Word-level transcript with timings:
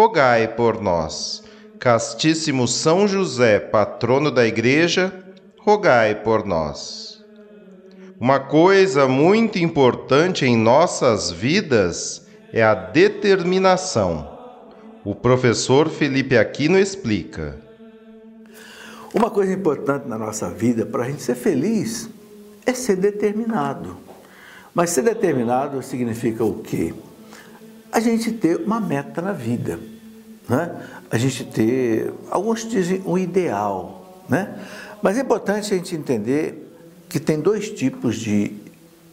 rogai 0.00 0.48
por 0.48 0.80
nós. 0.80 1.42
Castíssimo 1.78 2.66
São 2.66 3.06
José, 3.06 3.60
patrono 3.60 4.30
da 4.30 4.46
Igreja, 4.46 5.12
rogai 5.58 6.14
por 6.14 6.46
nós. 6.46 7.22
Uma 8.18 8.40
coisa 8.40 9.06
muito 9.06 9.58
importante 9.58 10.46
em 10.46 10.56
nossas 10.56 11.30
vidas 11.30 12.26
é 12.50 12.62
a 12.62 12.74
determinação. 12.74 14.38
O 15.04 15.14
professor 15.14 15.90
Felipe 15.90 16.34
Aquino 16.34 16.78
explica. 16.78 17.58
Uma 19.12 19.28
coisa 19.28 19.52
importante 19.52 20.08
na 20.08 20.16
nossa 20.16 20.48
vida 20.48 20.86
para 20.86 21.04
a 21.04 21.10
gente 21.10 21.22
ser 21.22 21.34
feliz 21.34 22.08
é 22.64 22.72
ser 22.72 22.96
determinado. 22.96 23.98
Mas 24.74 24.90
ser 24.90 25.02
determinado 25.02 25.82
significa 25.82 26.42
o 26.42 26.62
quê? 26.62 26.94
a 27.92 27.98
gente 27.98 28.32
ter 28.32 28.56
uma 28.56 28.80
meta 28.80 29.20
na 29.20 29.32
vida, 29.32 29.78
né? 30.50 30.74
a 31.08 31.16
gente 31.16 31.44
ter, 31.44 32.12
alguns 32.28 32.68
dizem 32.68 33.00
um 33.06 33.16
ideal, 33.16 34.20
né? 34.28 34.58
mas 35.00 35.16
é 35.16 35.20
importante 35.20 35.72
a 35.72 35.76
gente 35.76 35.94
entender 35.94 36.68
que 37.08 37.20
tem 37.20 37.40
dois 37.40 37.70
tipos 37.70 38.16
de 38.16 38.52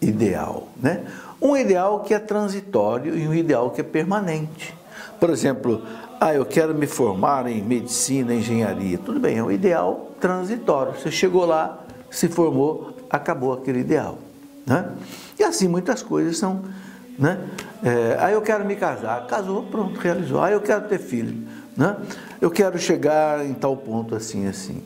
ideal, 0.01 0.67
né? 0.81 1.05
um 1.39 1.55
ideal 1.55 1.99
que 1.99 2.11
é 2.15 2.19
transitório 2.19 3.15
e 3.15 3.27
um 3.27 3.35
ideal 3.35 3.69
que 3.69 3.81
é 3.81 3.83
permanente. 3.83 4.75
Por 5.19 5.29
exemplo, 5.29 5.83
ah, 6.19 6.33
eu 6.33 6.43
quero 6.43 6.73
me 6.73 6.87
formar 6.87 7.47
em 7.47 7.61
medicina, 7.61 8.33
engenharia. 8.33 8.97
Tudo 8.97 9.19
bem, 9.19 9.37
é 9.37 9.43
um 9.43 9.51
ideal 9.51 10.11
transitório. 10.19 10.93
Você 10.93 11.11
chegou 11.11 11.45
lá, 11.45 11.85
se 12.09 12.27
formou, 12.27 12.97
acabou 13.09 13.53
aquele 13.53 13.79
ideal. 13.81 14.17
Né? 14.65 14.89
E 15.37 15.43
assim 15.43 15.67
muitas 15.67 16.01
coisas 16.01 16.37
são 16.37 16.63
né? 17.17 17.39
É, 17.83 18.17
aí 18.19 18.33
eu 18.33 18.41
quero 18.41 18.65
me 18.65 18.75
casar, 18.75 19.25
casou, 19.27 19.63
pronto, 19.63 19.99
realizou. 19.99 20.41
Aí 20.41 20.53
eu 20.53 20.61
quero 20.61 20.87
ter 20.87 20.99
filho, 20.99 21.47
né? 21.75 21.97
Eu 22.39 22.51
quero 22.51 22.77
chegar 22.77 23.45
em 23.45 23.53
tal 23.53 23.75
ponto 23.75 24.15
assim, 24.15 24.47
assim. 24.47 24.83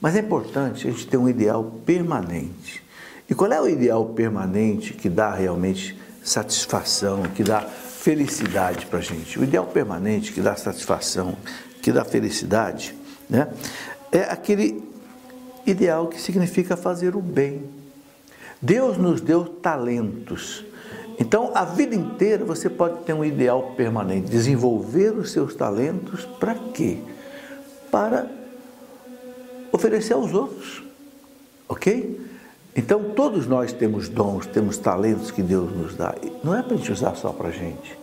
Mas 0.00 0.16
é 0.16 0.20
importante 0.20 0.86
a 0.86 0.90
gente 0.90 1.06
ter 1.06 1.16
um 1.16 1.28
ideal 1.28 1.64
permanente. 1.84 2.82
E 3.28 3.34
qual 3.34 3.50
é 3.50 3.60
o 3.60 3.68
ideal 3.68 4.04
permanente 4.06 4.92
que 4.92 5.08
dá 5.08 5.32
realmente 5.32 5.98
satisfação, 6.22 7.22
que 7.34 7.42
dá 7.42 7.60
felicidade 7.60 8.86
para 8.86 8.98
a 8.98 9.02
gente? 9.02 9.38
O 9.38 9.44
ideal 9.44 9.66
permanente 9.66 10.32
que 10.32 10.40
dá 10.40 10.54
satisfação, 10.56 11.36
que 11.80 11.90
dá 11.90 12.04
felicidade, 12.04 12.94
né? 13.28 13.48
É 14.12 14.24
aquele 14.24 14.82
ideal 15.66 16.08
que 16.08 16.20
significa 16.20 16.76
fazer 16.76 17.16
o 17.16 17.20
bem. 17.20 17.64
Deus 18.60 18.96
nos 18.98 19.20
deu 19.20 19.44
talentos 19.44 20.64
então, 21.18 21.52
a 21.54 21.64
vida 21.64 21.94
inteira 21.94 22.44
você 22.44 22.68
pode 22.68 22.98
ter 23.04 23.12
um 23.12 23.24
ideal 23.24 23.74
permanente, 23.76 24.30
desenvolver 24.30 25.10
os 25.10 25.30
seus 25.30 25.54
talentos 25.54 26.24
para 26.40 26.54
quê? 26.54 26.98
Para 27.90 28.28
oferecer 29.70 30.14
aos 30.14 30.32
outros, 30.32 30.82
ok? 31.68 32.20
Então, 32.76 33.12
todos 33.14 33.46
nós 33.46 33.72
temos 33.72 34.08
dons, 34.08 34.46
temos 34.46 34.76
talentos 34.76 35.30
que 35.30 35.42
Deus 35.42 35.70
nos 35.72 35.94
dá. 35.94 36.14
Não 36.42 36.54
é 36.54 36.62
para 36.62 36.74
a 36.74 36.76
gente 36.76 36.90
usar 36.90 37.14
só 37.14 37.30
para 37.30 37.48
a 37.48 37.52
gente. 37.52 37.96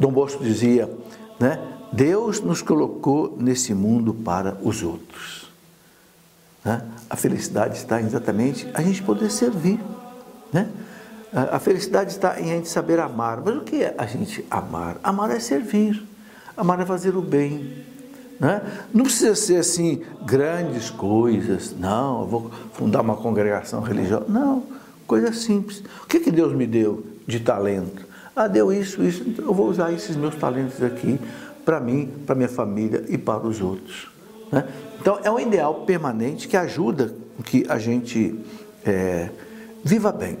Dom 0.00 0.10
Bosco 0.10 0.42
dizia, 0.42 0.90
né? 1.38 1.58
Deus 1.92 2.40
nos 2.40 2.62
colocou 2.62 3.36
nesse 3.38 3.74
mundo 3.74 4.12
para 4.12 4.58
os 4.62 4.82
outros. 4.82 5.50
Né? 6.64 6.82
A 7.08 7.16
felicidade 7.16 7.76
está 7.76 8.00
exatamente 8.00 8.68
a 8.74 8.82
gente 8.82 9.02
poder 9.02 9.30
servir, 9.30 9.80
né? 10.52 10.68
A 11.32 11.58
felicidade 11.58 12.10
está 12.10 12.40
em 12.40 12.52
a 12.52 12.56
gente 12.56 12.68
saber 12.68 12.98
amar. 12.98 13.42
Mas 13.44 13.56
o 13.56 13.60
que 13.60 13.82
é 13.82 13.94
a 13.98 14.06
gente 14.06 14.44
amar? 14.50 14.96
Amar 15.02 15.30
é 15.30 15.38
servir, 15.38 16.02
amar 16.56 16.80
é 16.80 16.86
fazer 16.86 17.16
o 17.16 17.22
bem. 17.22 17.84
Né? 18.40 18.62
Não 18.94 19.04
precisa 19.04 19.34
ser 19.34 19.56
assim 19.56 20.02
grandes 20.24 20.90
coisas, 20.90 21.74
não, 21.76 22.20
eu 22.20 22.26
vou 22.26 22.50
fundar 22.72 23.00
uma 23.00 23.16
congregação 23.16 23.80
religiosa. 23.80 24.26
Não, 24.28 24.62
coisa 25.06 25.32
simples. 25.32 25.82
O 26.02 26.06
que, 26.06 26.20
que 26.20 26.30
Deus 26.30 26.52
me 26.52 26.66
deu 26.66 27.04
de 27.26 27.40
talento? 27.40 28.06
Ah, 28.34 28.46
deu 28.46 28.72
isso, 28.72 29.02
isso, 29.02 29.24
então 29.26 29.44
eu 29.44 29.52
vou 29.52 29.68
usar 29.68 29.92
esses 29.92 30.14
meus 30.14 30.36
talentos 30.36 30.80
aqui 30.82 31.18
para 31.64 31.80
mim, 31.80 32.08
para 32.24 32.34
minha 32.36 32.48
família 32.48 33.04
e 33.08 33.18
para 33.18 33.46
os 33.46 33.60
outros. 33.60 34.08
Né? 34.52 34.64
Então 35.00 35.18
é 35.22 35.30
um 35.30 35.40
ideal 35.40 35.82
permanente 35.84 36.46
que 36.46 36.56
ajuda 36.56 37.12
que 37.44 37.66
a 37.68 37.78
gente 37.78 38.38
é, 38.86 39.30
viva 39.84 40.12
bem. 40.12 40.38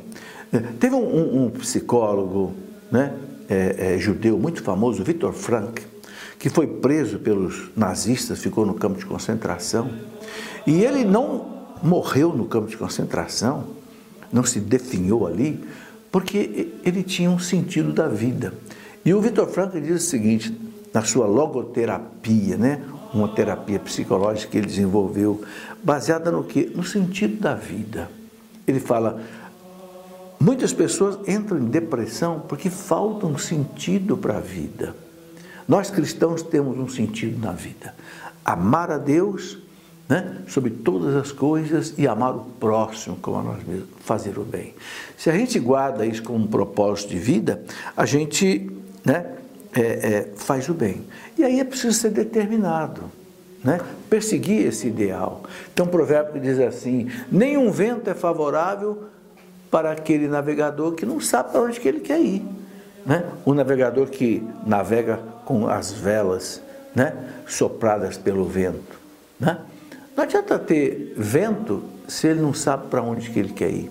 Teve 0.80 0.94
um, 0.94 1.44
um, 1.44 1.50
psicólogo 1.50 2.54
né, 2.90 3.12
é, 3.48 3.94
é, 3.94 3.98
judeu 3.98 4.38
muito 4.38 4.62
famoso, 4.62 5.04
Viktor 5.04 5.32
Frank, 5.32 5.82
que 6.38 6.48
foi 6.48 6.66
preso 6.66 7.18
pelos 7.18 7.70
nazistas, 7.76 8.38
ficou 8.38 8.64
no 8.64 8.74
campo 8.74 8.98
de 8.98 9.04
concentração, 9.04 9.90
e 10.66 10.82
ele 10.82 11.04
não 11.04 11.58
morreu 11.82 12.32
no 12.32 12.46
campo 12.46 12.68
de 12.68 12.76
concentração, 12.76 13.64
não 14.32 14.44
se 14.44 14.60
definhou 14.60 15.26
ali, 15.26 15.62
porque 16.10 16.72
ele 16.84 17.02
tinha 17.02 17.30
um 17.30 17.38
sentido 17.38 17.92
da 17.92 18.08
vida. 18.08 18.54
E 19.04 19.12
o 19.12 19.20
Viktor 19.20 19.46
Frank 19.48 19.78
diz 19.80 20.02
o 20.02 20.06
seguinte, 20.06 20.54
na 20.92 21.02
sua 21.02 21.26
logoterapia, 21.26 22.56
né, 22.56 22.82
uma 23.12 23.28
terapia 23.28 23.78
psicológica 23.78 24.50
que 24.52 24.58
ele 24.58 24.66
desenvolveu, 24.66 25.42
baseada 25.82 26.30
no 26.30 26.44
que? 26.44 26.70
No 26.74 26.84
sentido 26.84 27.40
da 27.40 27.54
vida. 27.54 28.10
Ele 28.66 28.80
fala: 28.80 29.20
Muitas 30.40 30.72
pessoas 30.72 31.18
entram 31.28 31.58
em 31.58 31.66
depressão 31.66 32.40
porque 32.48 32.70
falta 32.70 33.26
um 33.26 33.36
sentido 33.36 34.16
para 34.16 34.36
a 34.36 34.40
vida. 34.40 34.94
Nós 35.66 35.90
cristãos 35.90 36.42
temos 36.42 36.78
um 36.78 36.88
sentido 36.88 37.38
na 37.44 37.52
vida: 37.52 37.94
amar 38.44 38.90
a 38.90 38.98
Deus 38.98 39.58
né, 40.08 40.38
sobre 40.46 40.70
todas 40.70 41.14
as 41.14 41.32
coisas 41.32 41.92
e 41.98 42.06
amar 42.06 42.34
o 42.34 42.44
próximo 42.58 43.16
como 43.16 43.38
a 43.38 43.42
nós 43.42 43.64
mesmos, 43.64 43.88
fazer 44.00 44.38
o 44.38 44.44
bem. 44.44 44.74
Se 45.16 45.28
a 45.28 45.34
gente 45.36 45.58
guarda 45.58 46.06
isso 46.06 46.22
como 46.22 46.44
um 46.44 46.46
propósito 46.46 47.10
de 47.10 47.18
vida, 47.18 47.62
a 47.96 48.06
gente 48.06 48.70
né, 49.04 49.26
é, 49.74 49.80
é, 49.80 50.28
faz 50.36 50.68
o 50.68 50.74
bem. 50.74 51.04
E 51.36 51.44
aí 51.44 51.60
é 51.60 51.64
preciso 51.64 51.92
ser 51.92 52.10
determinado. 52.10 53.02
Né? 53.62 53.80
Perseguir 54.08 54.66
esse 54.66 54.86
ideal. 54.86 55.42
Tem 55.74 55.84
um 55.84 55.88
provérbio 55.88 56.40
diz 56.40 56.58
assim: 56.60 57.10
nenhum 57.30 57.70
vento 57.70 58.08
é 58.08 58.14
favorável 58.14 59.04
para 59.70 59.92
aquele 59.92 60.28
navegador 60.28 60.92
que 60.92 61.04
não 61.04 61.20
sabe 61.20 61.52
para 61.52 61.62
onde 61.62 61.80
que 61.80 61.88
ele 61.88 62.00
quer 62.00 62.20
ir. 62.20 62.44
Né? 63.04 63.24
O 63.44 63.54
navegador 63.54 64.06
que 64.08 64.42
navega 64.66 65.18
com 65.44 65.68
as 65.68 65.92
velas 65.92 66.62
né? 66.94 67.14
sopradas 67.46 68.16
pelo 68.16 68.44
vento. 68.44 68.98
Né? 69.38 69.58
Não 70.16 70.24
adianta 70.24 70.58
ter 70.58 71.14
vento 71.16 71.82
se 72.06 72.26
ele 72.26 72.40
não 72.40 72.52
sabe 72.52 72.88
para 72.88 73.02
onde 73.02 73.30
que 73.30 73.38
ele 73.38 73.52
quer 73.52 73.70
ir. 73.70 73.90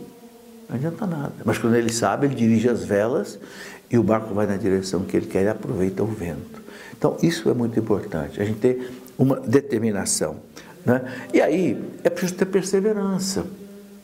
Não 0.68 0.76
adianta 0.76 1.08
nada. 1.08 1.34
Mas 1.46 1.58
quando 1.58 1.76
ele 1.76 1.92
sabe, 1.92 2.28
ele 2.28 2.36
dirige 2.36 2.70
as 2.70 2.84
velas 2.84 3.40
e 3.90 3.98
o 3.98 4.04
barco 4.04 4.34
vai 4.34 4.46
na 4.46 4.58
direção 4.58 5.02
que 5.02 5.16
ele 5.16 5.28
quer 5.28 5.44
e 5.44 5.48
aproveita 5.48 6.04
o 6.04 6.08
vento. 6.08 6.62
Então, 6.98 7.16
isso 7.22 7.50
é 7.50 7.54
muito 7.54 7.80
importante, 7.80 8.42
a 8.42 8.46
gente 8.46 8.60
ter 8.60 8.92
uma 9.18 9.40
determinação. 9.40 10.38
Né? 10.86 11.02
E 11.34 11.42
aí, 11.42 11.82
é 12.04 12.10
preciso 12.10 12.36
ter 12.36 12.46
perseverança. 12.46 13.46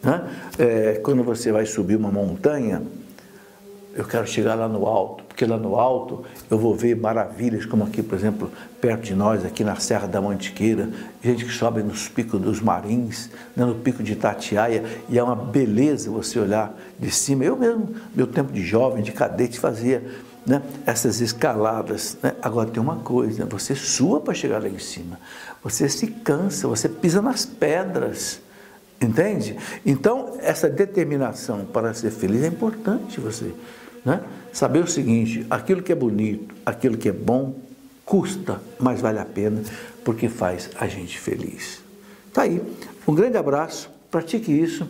Né? 0.04 0.30
É, 0.60 1.00
quando 1.02 1.24
você 1.24 1.52
vai 1.52 1.66
subir 1.66 1.96
uma 1.96 2.12
montanha, 2.12 2.82
eu 3.96 4.06
quero 4.06 4.26
chegar 4.26 4.56
lá 4.56 4.68
no 4.68 4.88
alto, 4.88 5.24
porque 5.24 5.46
lá 5.46 5.56
no 5.56 5.76
alto 5.76 6.24
eu 6.50 6.58
vou 6.58 6.76
ver 6.76 6.96
maravilhas, 6.96 7.66
como 7.66 7.84
aqui, 7.84 8.02
por 8.02 8.18
exemplo, 8.18 8.52
perto 8.82 9.04
de 9.04 9.14
nós, 9.14 9.46
aqui 9.46 9.64
na 9.64 9.76
Serra 9.76 10.08
da 10.08 10.20
Mantiqueira, 10.20 10.90
gente 11.24 11.46
que 11.46 11.52
sobe 11.52 11.84
nos 11.84 12.10
picos 12.10 12.42
dos 12.42 12.60
Marins, 12.60 13.30
né, 13.56 13.64
no 13.64 13.76
pico 13.76 14.02
de 14.02 14.14
Itatiaia, 14.14 14.84
e 15.08 15.18
é 15.18 15.24
uma 15.24 15.36
beleza 15.36 16.10
você 16.10 16.40
olhar 16.40 16.76
de 17.00 17.12
cima. 17.12 17.46
Eu 17.46 17.56
mesmo, 17.56 17.90
meu 18.16 18.26
tempo 18.26 18.52
de 18.52 18.64
jovem, 18.64 19.04
de 19.04 19.12
cadete, 19.12 19.60
fazia 19.60 20.04
né, 20.46 20.62
essas 20.88 21.22
escaladas. 21.22 22.18
Né? 22.22 22.34
Agora 22.42 22.70
tem 22.70 22.82
uma 22.82 22.98
coisa, 22.98 23.46
você 23.46 23.76
sua 23.76 24.20
para 24.20 24.34
chegar 24.34 24.62
lá 24.62 24.68
em 24.68 24.80
cima, 24.80 25.20
você 25.64 25.88
se 25.88 26.08
cansa, 26.08 26.68
você 26.68 26.90
pisa 26.90 27.22
nas 27.22 27.46
pedras. 27.46 28.42
Entende? 29.04 29.58
Então, 29.86 30.38
essa 30.40 30.70
determinação 30.70 31.66
para 31.66 31.94
ser 31.94 32.12
feliz 32.12 32.42
é 32.44 32.48
importante 32.48 33.20
você 33.20 33.52
né? 34.06 34.22
saber 34.52 34.80
o 34.84 34.88
seguinte: 34.88 35.46
aquilo 35.50 35.82
que 35.82 35.92
é 35.92 35.96
bonito, 35.96 36.54
aquilo 36.66 36.98
que 36.98 37.10
é 37.10 37.12
bom, 37.12 37.56
custa, 38.06 38.62
mas 38.80 39.02
vale 39.02 39.20
a 39.20 39.26
pena, 39.26 39.62
porque 40.04 40.30
faz 40.30 40.70
a 40.80 40.88
gente 40.88 41.20
feliz. 41.20 41.82
Tá 42.32 42.44
aí. 42.44 42.62
Um 43.08 43.14
grande 43.14 43.38
abraço, 43.38 43.90
pratique 44.10 44.52
isso 44.52 44.88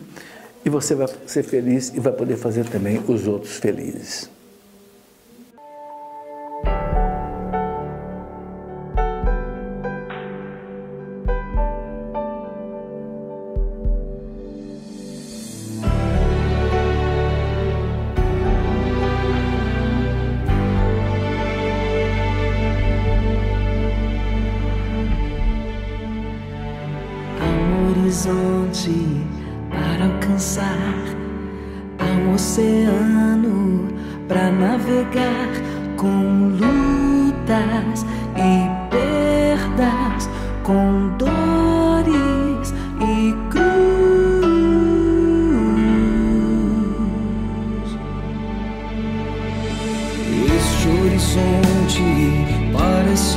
e 0.64 0.70
você 0.70 0.94
vai 0.94 1.08
ser 1.26 1.42
feliz 1.42 1.92
e 1.94 2.00
vai 2.00 2.12
poder 2.12 2.36
fazer 2.36 2.64
também 2.66 3.02
os 3.06 3.26
outros 3.26 3.56
felizes. 3.56 4.30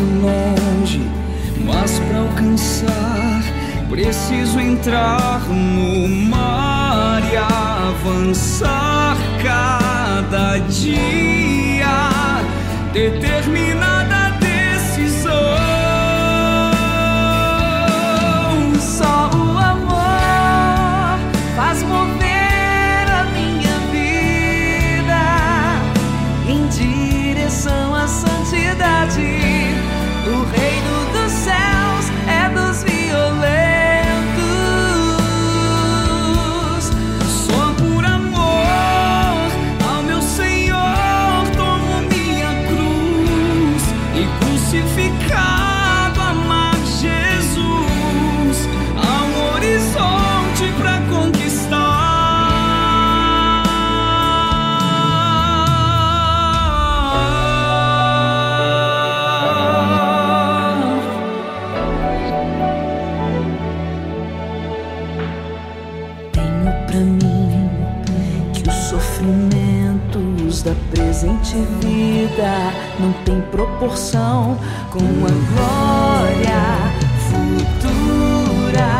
longe, 0.02 1.02
mas 1.66 2.00
para 2.00 2.20
alcançar 2.20 3.28
preciso 3.90 4.60
entrar 4.60 5.42
no 5.50 6.08
mar 6.30 7.22
e 7.32 7.38
avançar 7.38 9.18
cada 9.42 10.58
dia. 10.68 11.88
Determinar 12.94 13.97
proporção 73.58 74.58
com 74.92 75.00
a 75.00 75.32
glória 75.52 76.64
futura 77.30 78.92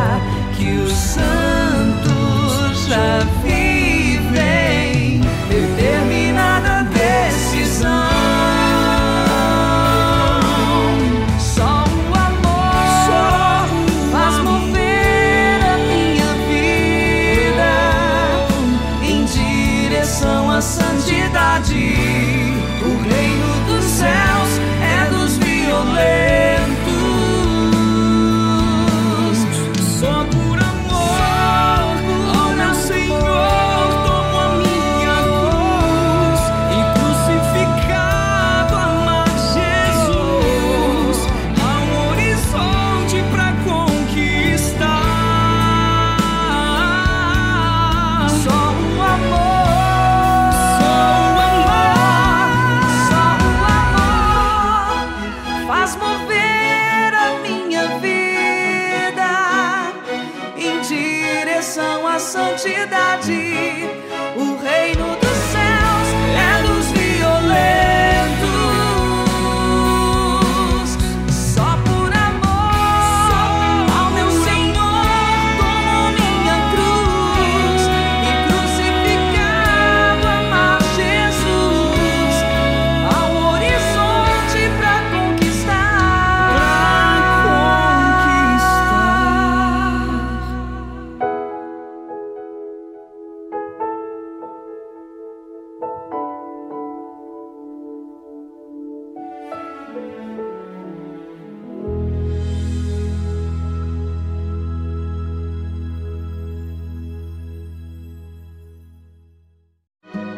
que 0.56 0.70
os 0.80 0.92
santos 0.92 2.88
já 2.88 3.20
vivem. 3.42 3.47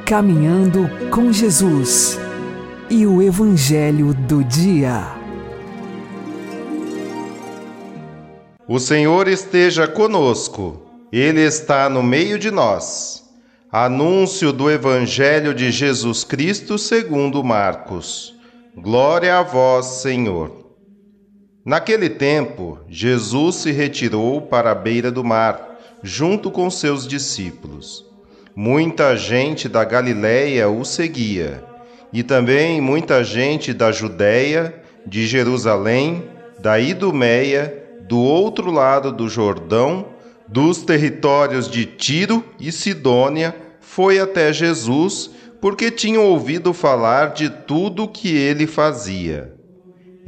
Caminhando 0.09 0.89
com 1.11 1.31
Jesus 1.31 2.17
e 2.89 3.05
o 3.05 3.21
Evangelho 3.21 4.11
do 4.11 4.43
Dia. 4.43 5.03
O 8.67 8.79
Senhor 8.79 9.27
esteja 9.27 9.87
conosco, 9.87 10.81
Ele 11.11 11.41
está 11.41 11.87
no 11.87 12.01
meio 12.01 12.39
de 12.39 12.49
nós. 12.49 13.23
Anúncio 13.71 14.51
do 14.51 14.67
Evangelho 14.67 15.53
de 15.53 15.69
Jesus 15.69 16.23
Cristo 16.23 16.79
segundo 16.79 17.43
Marcos. 17.43 18.35
Glória 18.75 19.37
a 19.37 19.43
vós, 19.43 19.85
Senhor. 20.01 20.73
Naquele 21.63 22.09
tempo, 22.09 22.79
Jesus 22.89 23.57
se 23.57 23.71
retirou 23.71 24.41
para 24.41 24.71
a 24.71 24.75
beira 24.75 25.11
do 25.11 25.23
mar, 25.23 25.77
junto 26.01 26.49
com 26.49 26.67
seus 26.71 27.07
discípulos. 27.07 28.08
Muita 28.61 29.15
gente 29.15 29.69
da 29.69 29.85
Galiléia 29.85 30.67
o 30.67 30.83
seguia, 30.83 31.63
e 32.11 32.21
também 32.23 32.81
muita 32.81 33.23
gente 33.23 33.73
da 33.73 33.89
Judéia, 33.89 34.75
de 35.07 35.25
Jerusalém, 35.25 36.25
da 36.59 36.77
Idumeia, 36.77 37.87
do 38.01 38.19
outro 38.19 38.69
lado 38.69 39.13
do 39.13 39.29
Jordão, 39.29 40.07
dos 40.45 40.83
territórios 40.83 41.71
de 41.71 41.85
Tiro 41.85 42.43
e 42.59 42.69
Sidônia, 42.69 43.55
foi 43.79 44.19
até 44.19 44.51
Jesus, 44.51 45.31
porque 45.61 45.89
tinham 45.89 46.25
ouvido 46.25 46.73
falar 46.73 47.31
de 47.31 47.49
tudo 47.49 48.03
o 48.03 48.07
que 48.09 48.35
ele 48.35 48.67
fazia. 48.67 49.53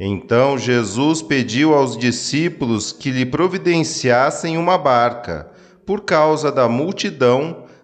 Então 0.00 0.56
Jesus 0.56 1.20
pediu 1.20 1.74
aos 1.74 1.98
discípulos 1.98 2.92
que 2.92 3.10
lhe 3.10 3.26
providenciassem 3.26 4.56
uma 4.56 4.78
barca, 4.78 5.50
por 5.84 6.00
causa 6.00 6.50
da 6.50 6.66
multidão, 6.66 7.61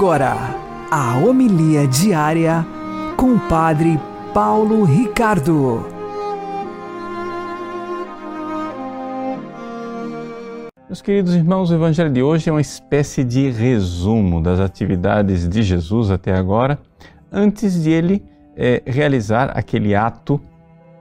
Agora, 0.00 0.34
a 0.90 1.18
homilia 1.18 1.86
diária 1.86 2.66
com 3.18 3.34
o 3.34 3.38
Padre 3.38 4.00
Paulo 4.32 4.82
Ricardo. 4.82 5.84
Meus 10.88 11.02
queridos 11.02 11.34
irmãos, 11.34 11.70
o 11.70 11.74
Evangelho 11.74 12.10
de 12.10 12.22
hoje 12.22 12.48
é 12.48 12.52
uma 12.52 12.62
espécie 12.62 13.22
de 13.22 13.50
resumo 13.50 14.42
das 14.42 14.58
atividades 14.58 15.46
de 15.46 15.62
Jesus 15.62 16.10
até 16.10 16.34
agora, 16.34 16.78
antes 17.30 17.82
de 17.82 17.90
ele 17.90 18.24
é, 18.56 18.82
realizar 18.86 19.52
aquele 19.54 19.94
ato 19.94 20.40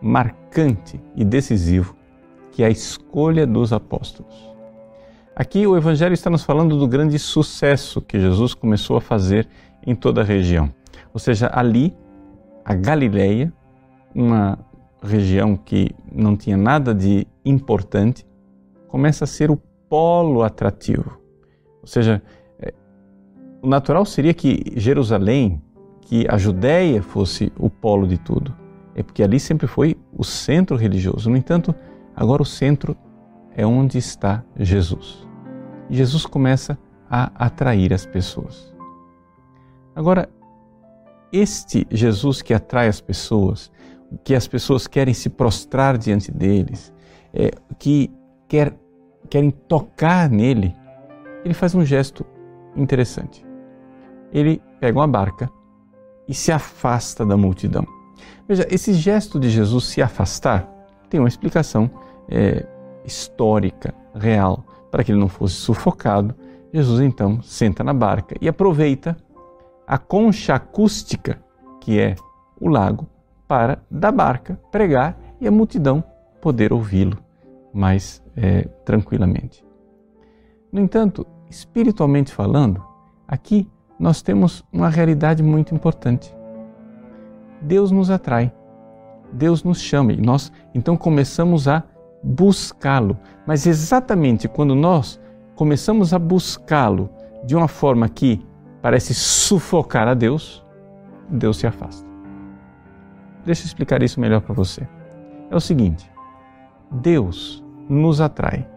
marcante 0.02 1.00
e 1.16 1.24
decisivo 1.24 1.96
que 2.52 2.64
é 2.64 2.66
a 2.66 2.70
escolha 2.70 3.48
dos 3.48 3.72
apóstolos. 3.72 4.49
Aqui 5.40 5.66
o 5.66 5.78
Evangelho 5.78 6.12
está 6.12 6.30
nos 6.30 6.44
falando 6.44 6.78
do 6.78 6.86
grande 6.86 7.18
sucesso 7.18 8.02
que 8.02 8.20
Jesus 8.20 8.54
começou 8.54 8.98
a 8.98 9.02
fazer 9.02 9.48
em 9.88 9.96
toda 9.96 10.20
a 10.20 10.24
região. 10.24 10.70
Ou 11.14 11.20
seja, 11.20 11.50
ali, 11.54 11.96
a 12.66 12.76
Galileia, 12.76 13.54
uma 14.14 14.60
região 15.02 15.56
que 15.56 15.92
não 16.12 16.36
tinha 16.36 16.58
nada 16.58 16.94
de 16.94 17.26
importante, 17.46 18.28
começa 18.90 19.24
a 19.24 19.28
ser 19.28 19.50
o 19.50 19.56
polo 19.88 20.44
atrativo. 20.44 21.18
Ou 21.82 21.88
seja, 21.88 22.22
é, 22.62 22.74
o 23.62 23.68
natural 23.70 24.04
seria 24.04 24.34
que 24.34 24.74
Jerusalém, 24.76 25.62
que 26.02 26.28
a 26.28 26.38
Judéia 26.38 27.02
fosse 27.02 27.50
o 27.58 27.70
polo 27.70 28.06
de 28.06 28.18
tudo. 28.18 28.54
É 28.94 29.02
porque 29.02 29.24
ali 29.24 29.40
sempre 29.40 29.68
foi 29.68 29.96
o 30.12 30.26
centro 30.26 30.76
religioso. 30.76 31.30
No 31.30 31.38
entanto, 31.38 31.74
agora 32.14 32.42
o 32.42 32.46
centro 32.46 32.94
é 33.56 33.66
onde 33.66 33.98
está 33.98 34.44
Jesus. 34.58 35.29
Jesus 35.90 36.26
começa 36.26 36.78
a 37.10 37.32
atrair 37.46 37.94
as 37.94 38.06
pessoas. 38.06 38.74
Agora, 39.96 40.30
este 41.32 41.86
Jesus 41.90 42.42
que 42.42 42.54
atrai 42.54 42.88
as 42.88 43.02
pessoas, 43.02 43.72
que 44.24 44.36
as 44.36 44.48
pessoas 44.48 44.88
querem 44.88 45.14
se 45.14 45.30
prostrar 45.30 45.98
diante 45.98 46.32
deles, 46.32 46.94
é, 47.34 47.52
que 47.78 48.12
quer, 48.48 48.76
querem 49.30 49.52
tocar 49.52 50.30
nele, 50.30 50.76
ele 51.44 51.54
faz 51.54 51.74
um 51.76 51.84
gesto 51.84 52.26
interessante. 52.76 53.46
Ele 54.32 54.62
pega 54.80 54.98
uma 55.00 55.08
barca 55.08 55.50
e 56.28 56.34
se 56.34 56.52
afasta 56.52 57.26
da 57.26 57.36
multidão. 57.36 57.86
Veja, 58.48 58.68
esse 58.70 58.94
gesto 58.94 59.40
de 59.40 59.50
Jesus 59.50 59.86
se 59.86 60.02
afastar 60.02 60.68
tem 61.10 61.20
uma 61.20 61.30
explicação 61.30 61.90
é, 62.30 62.66
histórica, 63.04 63.94
real 64.14 64.64
para 64.92 65.04
que 65.04 65.12
ele 65.12 65.20
não 65.20 65.28
fosse 65.28 65.56
sufocado, 65.56 66.36
Jesus 66.74 67.02
então 67.02 67.42
senta 67.42 67.84
na 67.84 67.94
barca 67.94 68.36
e 68.40 68.48
aproveita 68.48 69.18
a 69.88 69.98
concha 69.98 70.56
acústica, 70.56 71.42
que 71.82 72.00
é 72.00 72.16
o 72.60 72.68
lago, 72.68 73.08
para 73.48 73.82
da 73.90 74.12
barca 74.12 74.60
pregar 74.72 75.18
e 75.42 75.48
a 75.48 75.52
multidão 75.52 76.04
poder 76.40 76.72
ouvi-lo 76.72 77.18
mais 77.74 78.24
é, 78.36 78.64
tranquilamente. 78.86 79.66
No 80.72 80.80
entanto, 80.80 81.26
espiritualmente 81.50 82.32
falando, 82.32 82.84
aqui 83.28 83.68
nós 84.00 84.22
temos 84.22 84.64
uma 84.72 84.90
realidade 84.90 85.42
muito 85.42 85.74
importante. 85.74 86.36
Deus 87.62 87.92
nos 87.92 88.10
atrai, 88.10 88.54
Deus 89.34 89.64
nos 89.64 89.82
chama 89.82 90.14
e 90.14 90.22
nós 90.22 90.52
então 90.74 90.96
começamos 90.96 91.68
a 91.68 91.84
buscá-lo. 92.24 93.18
Mas 93.46 93.66
exatamente 93.66 94.48
quando 94.48 94.76
nós 94.76 95.20
começamos 95.56 96.14
a 96.14 96.20
buscá-lo 96.20 97.10
de 97.44 97.56
uma 97.56 97.68
forma 97.68 98.08
que 98.08 98.46
parece 98.82 99.14
sufocar 99.14 100.08
a 100.08 100.14
Deus, 100.14 100.66
Deus 101.30 101.58
se 101.58 101.68
afasta. 101.68 102.08
Deixa 103.46 103.64
eu 103.64 103.68
explicar 103.68 104.04
isso 104.04 104.20
melhor 104.20 104.42
para 104.42 104.54
você. 104.54 104.88
É 105.50 105.56
o 105.56 105.60
seguinte: 105.60 106.10
Deus 106.92 107.64
nos 107.90 108.22
atrai. 108.22 108.68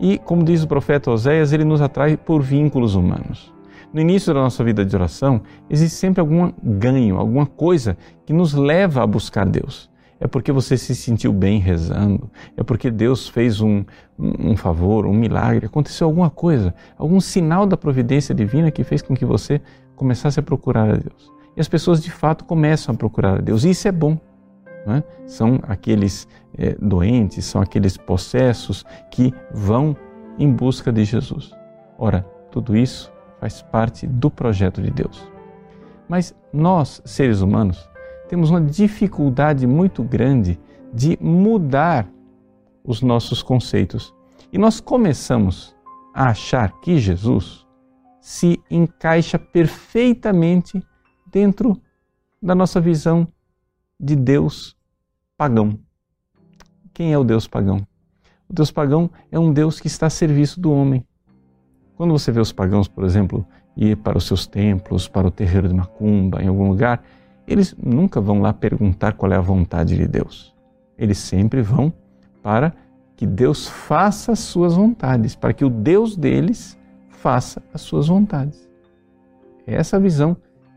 E, 0.00 0.18
como 0.18 0.42
diz 0.42 0.62
o 0.62 0.68
profeta 0.68 1.10
Oséias, 1.10 1.52
ele 1.52 1.64
nos 1.64 1.80
atrai 1.80 2.16
por 2.16 2.42
vínculos 2.42 2.94
humanos. 2.94 3.52
No 3.92 4.00
início 4.00 4.32
da 4.32 4.40
nossa 4.40 4.64
vida 4.64 4.84
de 4.84 4.96
oração, 4.96 5.42
existe 5.68 5.96
sempre 5.96 6.20
algum 6.20 6.50
ganho, 6.62 7.18
alguma 7.18 7.44
coisa 7.44 7.96
que 8.24 8.32
nos 8.32 8.54
leva 8.54 9.02
a 9.02 9.06
buscar 9.06 9.46
Deus 9.46 9.91
é 10.22 10.28
porque 10.28 10.52
você 10.52 10.78
se 10.78 10.94
sentiu 10.94 11.32
bem 11.32 11.58
rezando, 11.58 12.30
é 12.56 12.62
porque 12.62 12.92
Deus 12.92 13.28
fez 13.28 13.60
um, 13.60 13.84
um, 14.16 14.56
favor, 14.56 15.04
um 15.04 15.12
milagre, 15.12 15.66
aconteceu 15.66 16.06
alguma 16.06 16.30
coisa, 16.30 16.72
algum 16.96 17.20
sinal 17.20 17.66
da 17.66 17.76
providência 17.76 18.32
divina 18.32 18.70
que 18.70 18.84
fez 18.84 19.02
com 19.02 19.16
que 19.16 19.24
você 19.24 19.60
começasse 19.96 20.38
a 20.38 20.42
procurar 20.42 20.90
a 20.90 20.96
Deus. 20.96 21.32
E 21.56 21.60
as 21.60 21.66
pessoas 21.66 22.00
de 22.00 22.12
fato 22.12 22.44
começam 22.44 22.94
a 22.94 22.96
procurar 22.96 23.38
a 23.38 23.40
Deus, 23.40 23.64
e 23.64 23.70
isso 23.70 23.88
é 23.88 23.92
bom. 23.92 24.16
É? 24.86 25.02
São 25.26 25.58
aqueles 25.64 26.28
é, 26.56 26.76
doentes, 26.80 27.44
são 27.44 27.60
aqueles 27.60 27.96
possessos 27.96 28.84
que 29.10 29.34
vão 29.52 29.96
em 30.38 30.52
busca 30.52 30.92
de 30.92 31.04
Jesus. 31.04 31.52
Ora, 31.98 32.24
tudo 32.48 32.76
isso 32.76 33.12
faz 33.40 33.60
parte 33.60 34.06
do 34.06 34.30
projeto 34.30 34.80
de 34.80 34.90
Deus. 34.90 35.28
Mas 36.08 36.32
nós, 36.52 37.02
seres 37.04 37.40
humanos, 37.40 37.90
temos 38.32 38.48
uma 38.48 38.62
dificuldade 38.62 39.66
muito 39.66 40.02
grande 40.02 40.58
de 40.90 41.18
mudar 41.20 42.08
os 42.82 43.02
nossos 43.02 43.42
conceitos. 43.42 44.14
E 44.50 44.56
nós 44.56 44.80
começamos 44.80 45.76
a 46.14 46.30
achar 46.30 46.80
que 46.80 46.98
Jesus 46.98 47.66
se 48.22 48.58
encaixa 48.70 49.38
perfeitamente 49.38 50.82
dentro 51.30 51.78
da 52.40 52.54
nossa 52.54 52.80
visão 52.80 53.28
de 54.00 54.16
Deus 54.16 54.74
pagão. 55.36 55.78
Quem 56.94 57.12
é 57.12 57.18
o 57.18 57.24
Deus 57.24 57.46
pagão? 57.46 57.86
O 58.48 58.54
Deus 58.54 58.70
pagão 58.70 59.10
é 59.30 59.38
um 59.38 59.52
Deus 59.52 59.78
que 59.78 59.88
está 59.88 60.06
a 60.06 60.10
serviço 60.10 60.58
do 60.58 60.72
homem. 60.72 61.06
Quando 61.96 62.12
você 62.12 62.32
vê 62.32 62.40
os 62.40 62.50
pagãos, 62.50 62.88
por 62.88 63.04
exemplo, 63.04 63.46
ir 63.76 63.98
para 63.98 64.16
os 64.16 64.24
seus 64.24 64.46
templos, 64.46 65.06
para 65.06 65.26
o 65.26 65.30
terreiro 65.30 65.68
de 65.68 65.74
Macumba, 65.74 66.42
em 66.42 66.48
algum 66.48 66.70
lugar, 66.70 67.04
eles 67.46 67.74
nunca 67.76 68.20
vão 68.20 68.40
lá 68.40 68.52
perguntar 68.52 69.12
qual 69.12 69.32
é 69.32 69.36
a 69.36 69.40
vontade 69.40 69.96
de 69.96 70.06
Deus. 70.06 70.54
Eles 70.96 71.18
sempre 71.18 71.62
vão 71.62 71.92
para 72.42 72.72
que 73.16 73.26
Deus 73.26 73.68
faça 73.68 74.32
as 74.32 74.40
suas 74.40 74.74
vontades, 74.74 75.34
para 75.34 75.52
que 75.52 75.64
o 75.64 75.70
Deus 75.70 76.16
deles 76.16 76.78
faça 77.08 77.62
as 77.72 77.80
suas 77.80 78.08
vontades. 78.08 78.68
É 79.66 79.74
essa 79.74 79.98
visão 79.98 80.36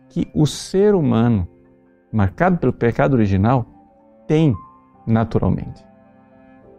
que 0.10 0.28
o 0.34 0.46
ser 0.46 0.94
humano, 0.94 1.48
marcado 2.12 2.58
pelo 2.58 2.74
pecado 2.74 3.14
original, 3.14 3.66
tem 4.28 4.56
naturalmente. 5.06 5.84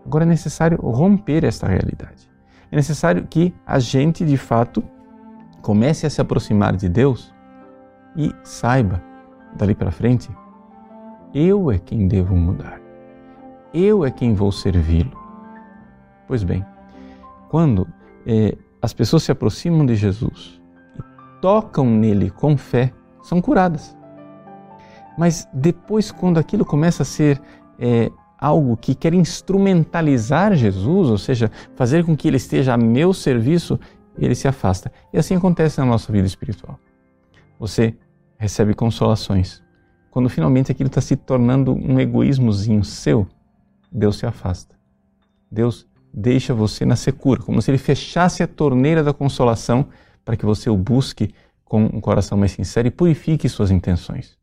Agora 0.05 0.25
é 0.25 0.29
necessário 0.29 0.79
romper 0.81 1.45
esta 1.45 1.67
realidade. 1.67 2.31
É 2.71 2.77
necessário 2.77 3.27
que 3.27 3.53
a 3.67 3.79
gente, 3.79 4.25
de 4.25 4.37
fato, 4.37 4.83
comece 5.63 6.07
a 6.07 6.11
se 6.11 6.21
aproximar 6.21 6.77
de 6.77 6.89
Deus 6.89 7.35
e 8.17 8.33
saiba, 8.45 9.03
dali 9.57 9.75
para 9.75 9.91
frente, 9.91 10.31
eu 11.35 11.71
é 11.71 11.79
quem 11.79 12.07
devo 12.07 12.37
mudar. 12.37 12.81
Eu 13.75 14.05
é 14.05 14.11
quem 14.11 14.35
vou 14.35 14.53
servi-lo. 14.53 15.17
Pois 16.27 16.43
bem, 16.43 16.65
quando 17.49 17.87
eh, 18.27 18.57
as 18.81 18.93
pessoas 18.93 19.23
se 19.23 19.33
aproximam 19.33 19.85
de 19.85 19.95
Jesus 19.97 20.61
e 20.97 21.03
tocam 21.41 21.87
nele 21.87 22.31
com 22.31 22.57
fé, 22.57 22.93
são 23.23 23.41
curadas. 23.41 23.97
Mas 25.17 25.49
depois, 25.53 26.11
quando 26.11 26.39
aquilo 26.39 26.65
começa 26.65 27.03
a 27.03 27.07
ser 27.07 27.41
é, 27.79 28.11
algo 28.39 28.77
que 28.77 28.95
quer 28.95 29.15
instrumentalizar 29.15 30.55
Jesus, 30.55 31.09
ou 31.09 31.19
seja, 31.19 31.51
fazer 31.75 32.05
com 32.05 32.17
que 32.17 32.29
ele 32.29 32.37
esteja 32.37 32.75
a 32.75 32.77
meu 32.77 33.13
serviço, 33.13 33.81
ele 34.19 34.35
se 34.35 34.47
afasta. 34.47 34.93
E 35.13 35.19
assim 35.19 35.35
acontece 35.35 35.79
na 35.79 35.87
nossa 35.87 36.13
vida 36.13 36.27
espiritual. 36.27 36.79
Você 37.59 37.97
recebe 38.39 38.75
consolações. 38.75 39.63
Quando 40.11 40.29
finalmente 40.29 40.73
aquilo 40.73 40.89
está 40.89 41.01
se 41.01 41.17
tornando 41.17 41.75
um 41.75 42.01
egoísmozinho 42.01 42.85
seu, 42.85 43.27
Deus 43.93 44.17
se 44.17 44.27
afasta. 44.27 44.75
Deus 45.51 45.87
deixa 46.13 46.55
você 46.55 46.85
na 46.85 46.97
secura, 46.97 47.43
como 47.43 47.61
se 47.61 47.71
ele 47.71 47.79
fechasse 47.79 48.43
a 48.43 48.47
torneira 48.47 49.03
da 49.03 49.13
consolação 49.13 49.89
para 50.25 50.37
que 50.37 50.47
você 50.47 50.71
o 50.71 50.77
busque 50.77 51.35
com 51.65 51.85
um 51.85 52.01
coração 52.01 52.39
mais 52.39 52.53
sincero 52.53 52.89
e 52.89 52.91
purifique 52.91 53.49
suas 53.49 53.71
intenções. 53.71 54.39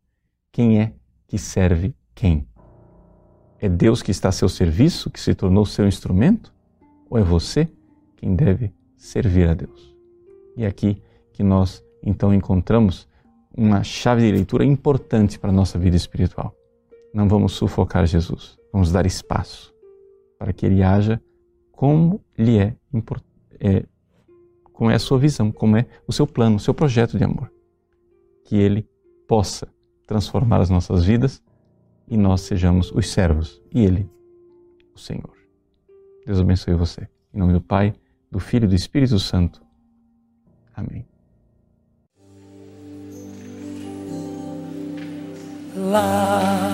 Quem 0.52 0.80
é 0.80 0.94
que 1.28 1.38
serve 1.38 1.96
quem? 2.14 2.48
É 3.60 3.68
Deus 3.68 4.02
que 4.02 4.12
está 4.12 4.30
a 4.30 4.32
seu 4.32 4.50
serviço, 4.50 5.10
que 5.10 5.20
se 5.20 5.34
tornou 5.34 5.66
seu 5.66 5.88
instrumento? 5.88 6.54
Ou 7.10 7.18
é 7.18 7.24
você 7.24 7.70
quem 8.18 8.36
deve 8.36 8.74
servir 8.98 9.48
a 9.50 9.54
Deus? 9.54 9.96
E 10.56 10.64
é 10.64 10.68
aqui 10.68 11.02
que 11.32 11.42
nós 11.42 11.84
então 12.04 12.34
encontramos 12.34 13.08
uma 13.56 13.84
chave 13.84 14.22
de 14.22 14.32
leitura 14.32 14.66
importante 14.66 15.38
para 15.38 15.50
a 15.50 15.54
nossa 15.54 15.78
vida 15.78 15.96
espiritual. 15.96 16.56
Não 17.14 17.28
vamos 17.28 17.54
sufocar 17.54 18.06
Jesus, 18.06 18.58
vamos 18.72 18.92
dar 18.92 19.06
espaço 19.06 19.74
para 20.38 20.52
que 20.52 20.66
ele 20.66 20.82
haja 20.82 21.22
como 21.72 22.24
lhe 22.38 22.58
é, 22.58 22.76
é 23.60 23.86
como 24.72 24.90
é 24.90 24.96
a 24.96 25.00
sua 25.00 25.20
visão, 25.20 25.52
como 25.52 25.78
é 25.78 25.86
o 26.08 26.12
seu 26.12 26.26
plano, 26.26 26.56
o 26.56 26.60
seu 26.60 26.74
projeto 26.74 27.18
de 27.18 27.24
amor. 27.24 27.52
Que 28.44 28.58
ele 28.58 28.88
possa 29.28 29.68
transformar 30.08 30.62
as 30.62 30.70
nossas 30.70 31.06
vidas 31.06 31.42
e 32.08 32.18
nós 32.18 32.42
sejamos 32.42 32.92
os 32.92 33.10
servos 33.10 33.62
e 33.74 33.84
Ele, 33.84 34.10
o 34.94 35.00
Senhor. 35.00 35.34
Deus 36.26 36.40
abençoe 36.40 36.76
você. 36.76 37.08
Em 37.34 37.40
nome 37.40 37.54
do 37.54 37.62
Pai, 37.62 37.94
do 38.32 38.40
Filho 38.40 38.66
e 38.66 38.68
do 38.68 38.76
Espírito 38.76 39.20
Santo. 39.20 39.62
Amém. 40.76 41.13
Lá, 45.76 46.70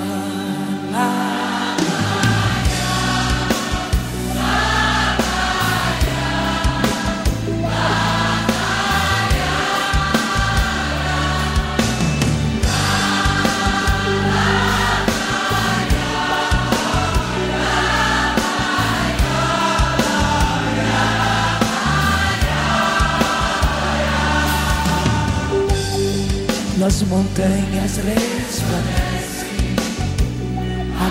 nas 26.78 27.02
montanhas 27.04 28.00
a 28.00 28.39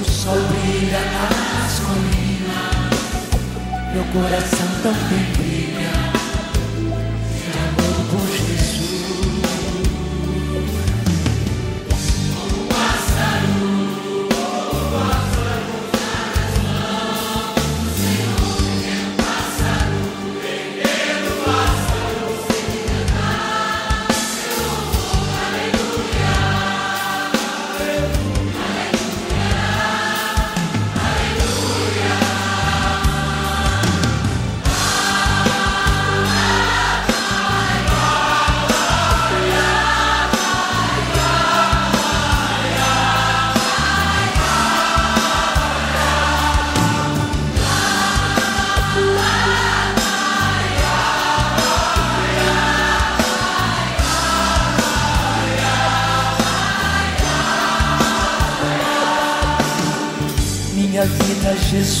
O 0.00 0.04
sol 0.10 0.40
brilha 0.50 1.02
nas 1.14 1.74
colinas, 1.86 2.98
meu 3.94 4.04
coração 4.12 4.70
também 4.82 5.24
brilha 5.34 5.59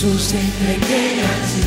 Jesus, 0.00 0.32
entreguei 0.32 1.20
a 1.20 1.28
ti 1.46 1.60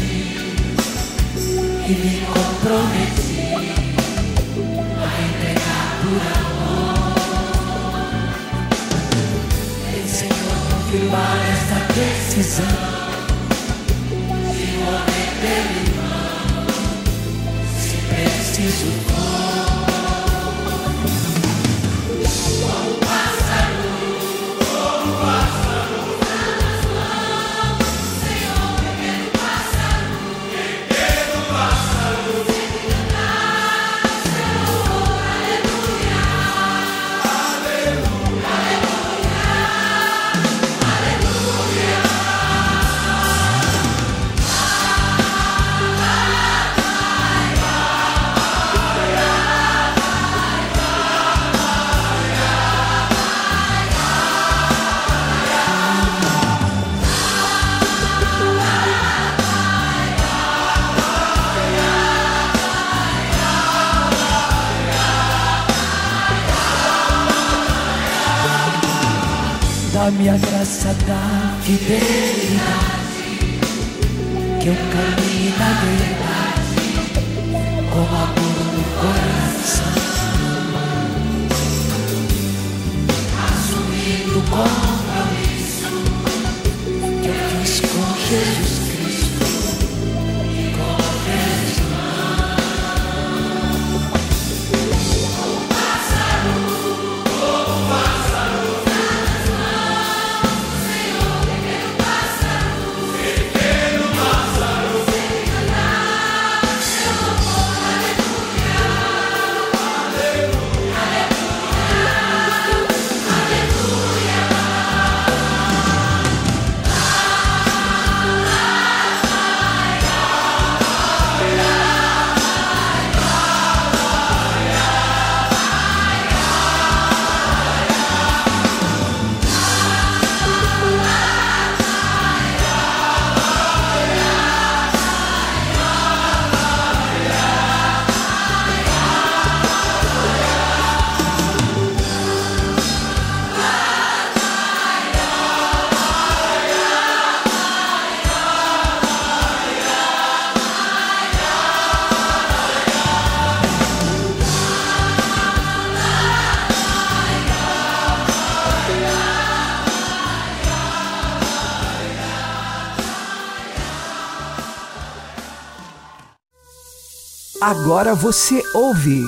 Agora 167.66 168.14
você 168.14 168.62
ouve 168.74 169.22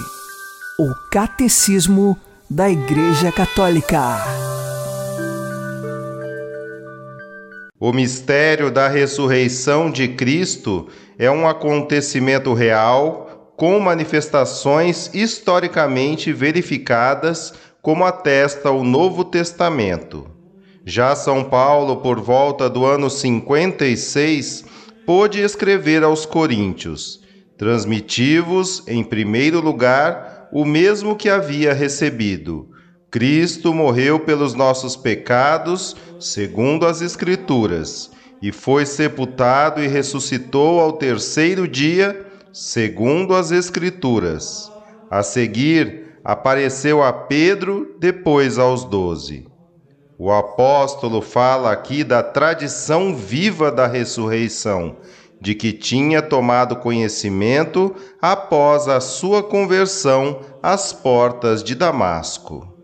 o 0.78 0.93
Catecismo 1.10 2.19
da 2.50 2.69
Igreja 2.69 3.32
Católica. 3.32 4.17
O 7.80 7.93
mistério 7.93 8.69
da 8.69 8.89
ressurreição 8.89 9.89
de 9.89 10.10
Cristo 10.10 10.89
é 11.17 11.32
um 11.32 11.48
acontecimento 11.48 12.54
real 12.54 13.54
com 13.56 13.80
manifestações 13.80 15.10
historicamente 15.13 16.34
verificadas, 16.34 17.54
como 17.82 18.04
atesta 18.04 18.69
o 18.69 18.84
Novo 18.84 19.24
Testamento. 19.24 20.28
Já 20.86 21.15
São 21.15 21.41
Paulo, 21.41 22.02
por 22.02 22.19
volta 22.19 22.69
do 22.69 22.86
ano 22.86 23.10
56, 23.10 24.65
pôde 25.06 25.39
escrever 25.39 26.04
aos 26.04 26.26
Coríntios: 26.26 27.24
Transmitivos, 27.58 28.84
em 28.88 29.04
primeiro 29.04 29.62
lugar, 29.62 30.50
o 30.52 30.65
mesmo 30.65 31.15
que 31.15 31.30
havia 31.30 31.74
recebido. 31.74 32.70
Cristo 33.10 33.74
morreu 33.74 34.20
pelos 34.20 34.54
nossos 34.54 34.98
pecados, 34.98 35.96
segundo 36.20 36.86
as 36.86 37.02
Escrituras, 37.02 38.12
e 38.41 38.52
foi 38.52 38.86
sepultado 38.86 39.82
e 39.82 39.88
ressuscitou 39.88 40.82
ao 40.82 40.94
terceiro 40.94 41.65
dia, 41.65 42.26
segundo 42.52 43.34
as 43.34 43.52
Escrituras. 43.52 44.70
A 45.10 45.24
seguir, 45.24 46.18
apareceu 46.26 47.02
a 47.02 47.13
Pedro, 47.13 47.96
depois 47.98 48.58
aos 48.60 48.84
doze. 48.84 49.48
O 50.18 50.30
apóstolo 50.32 51.22
fala 51.22 51.72
aqui 51.72 52.04
da 52.04 52.22
tradição 52.22 53.15
viva 53.15 53.72
da 53.72 53.88
ressurreição 53.88 54.98
de 55.39 55.56
que 55.56 55.71
tinha 55.71 56.21
tomado 56.21 56.78
conhecimento 56.78 57.95
após 58.21 58.88
a 58.88 59.00
sua 59.00 59.43
conversão 59.43 60.39
às 60.62 60.91
portas 60.91 61.63
de 61.63 61.76
Damasco. 61.76 62.75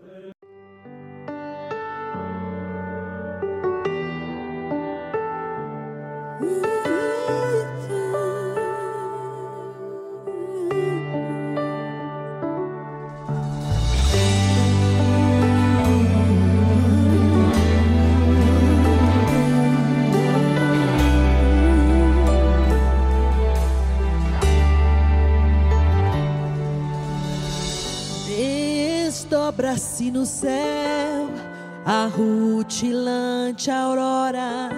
Aurora, 33.70 34.70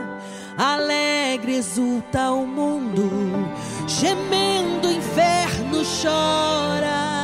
alegre 0.57 1.57
exulta 1.57 2.31
o 2.31 2.47
mundo, 2.47 3.11
gemendo 3.87 4.89
o 4.89 4.93
inferno 4.93 5.83
chora. 6.03 7.15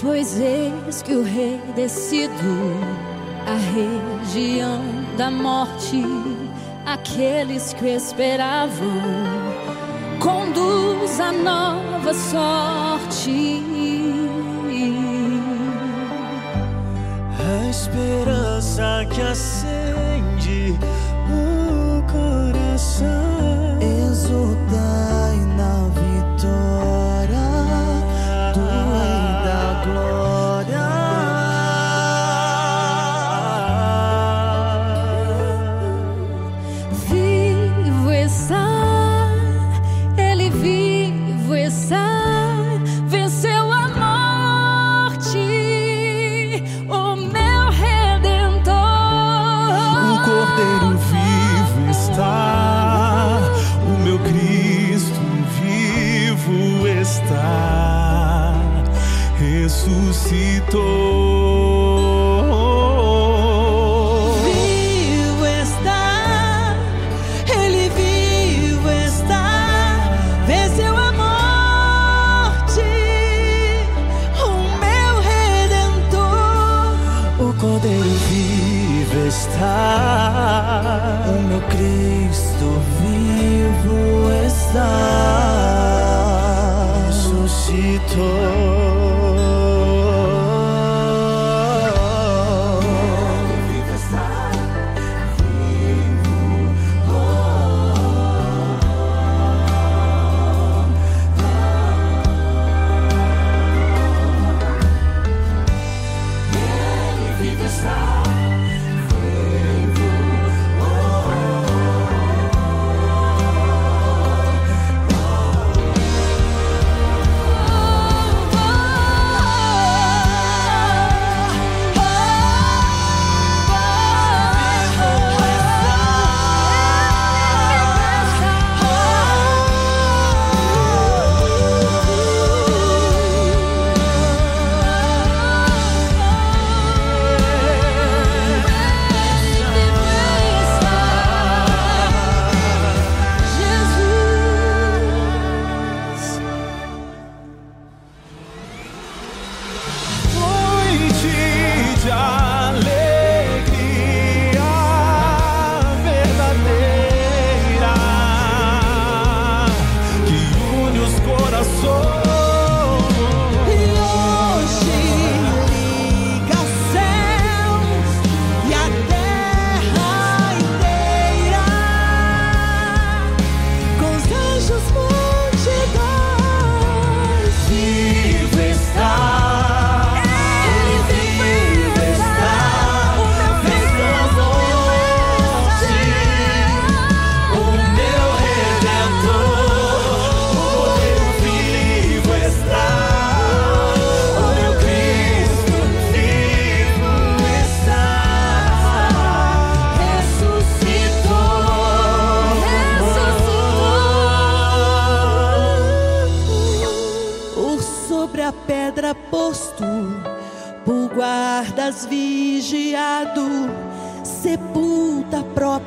Pois 0.00 0.40
eis 0.40 1.00
que 1.02 1.12
o 1.12 1.22
rei 1.22 1.60
descido, 1.76 2.32
a 3.46 3.54
região 3.54 4.82
da 5.16 5.30
morte, 5.30 6.02
aqueles 6.84 7.72
que 7.74 7.86
esperavam, 7.86 9.00
conduz 10.18 11.20
a 11.20 11.32
nova 11.32 12.14
sorte. 12.14 13.81
Esperança 17.72 19.06
que 19.08 19.22
acende 19.22 19.81
ressuscitou. 60.72 61.01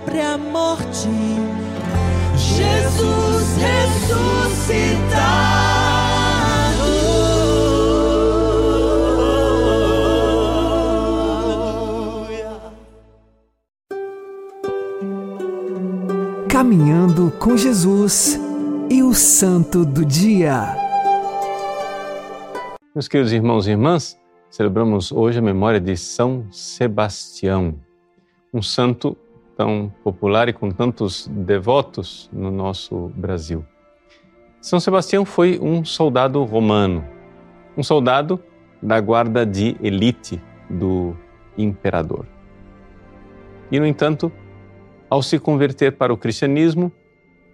Própria 0.05 0.37
morte. 0.37 1.09
Jesus 2.37 3.57
ressuscitado. 3.57 4.85
Caminhando 16.47 17.31
com 17.39 17.57
Jesus 17.57 18.39
e 18.89 19.01
o 19.03 19.13
Santo 19.13 19.83
do 19.83 20.05
Dia. 20.05 20.77
Meus 22.93 23.09
queridos 23.09 23.33
irmãos 23.33 23.67
e 23.67 23.71
irmãs, 23.71 24.17
celebramos 24.49 25.11
hoje 25.11 25.39
a 25.39 25.41
memória 25.41 25.81
de 25.81 25.97
São 25.97 26.47
Sebastião, 26.49 27.75
um 28.53 28.61
santo 28.61 29.17
tão 29.55 29.91
popular 30.03 30.49
e 30.49 30.53
com 30.53 30.69
tantos 30.69 31.27
devotos 31.27 32.29
no 32.31 32.51
nosso 32.51 33.11
Brasil. 33.15 33.65
São 34.61 34.79
Sebastião 34.79 35.23
foi 35.25 35.59
um 35.61 35.85
soldado 35.85 36.43
romano, 36.43 37.05
um 37.77 37.83
soldado 37.83 38.39
da 38.81 38.99
guarda 38.99 39.45
de 39.45 39.77
elite 39.81 40.41
do 40.69 41.15
imperador. 41.57 42.25
E, 43.71 43.79
no 43.79 43.85
entanto, 43.85 44.31
ao 45.09 45.21
se 45.21 45.39
converter 45.39 45.93
para 45.93 46.13
o 46.13 46.17
cristianismo, 46.17 46.91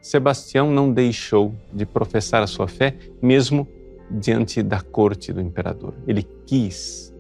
Sebastião 0.02 0.72
não 0.72 0.92
deixou 0.92 1.54
de 1.72 1.86
professar 1.86 2.42
a 2.42 2.48
sua 2.48 2.68
fé, 2.68 2.98
mesmo 3.22 3.68
diante 4.10 4.64
da 4.64 4.82
corte 4.82 5.32
do 5.32 5.40
imperador. 5.40 5.94
Ele 6.08 6.24
quis 6.46 7.14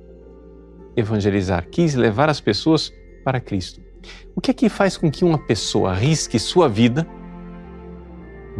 evangelizar, 0.95 1.67
quis 1.69 1.95
levar 1.95 2.29
as 2.29 2.41
pessoas 2.41 2.91
para 3.23 3.39
Cristo. 3.39 3.90
O 4.35 4.41
que 4.41 4.51
é 4.51 4.53
que 4.53 4.69
faz 4.69 4.97
com 4.97 5.09
que 5.11 5.23
uma 5.23 5.37
pessoa 5.37 5.91
arrisque 5.91 6.39
sua 6.39 6.67
vida, 6.67 7.07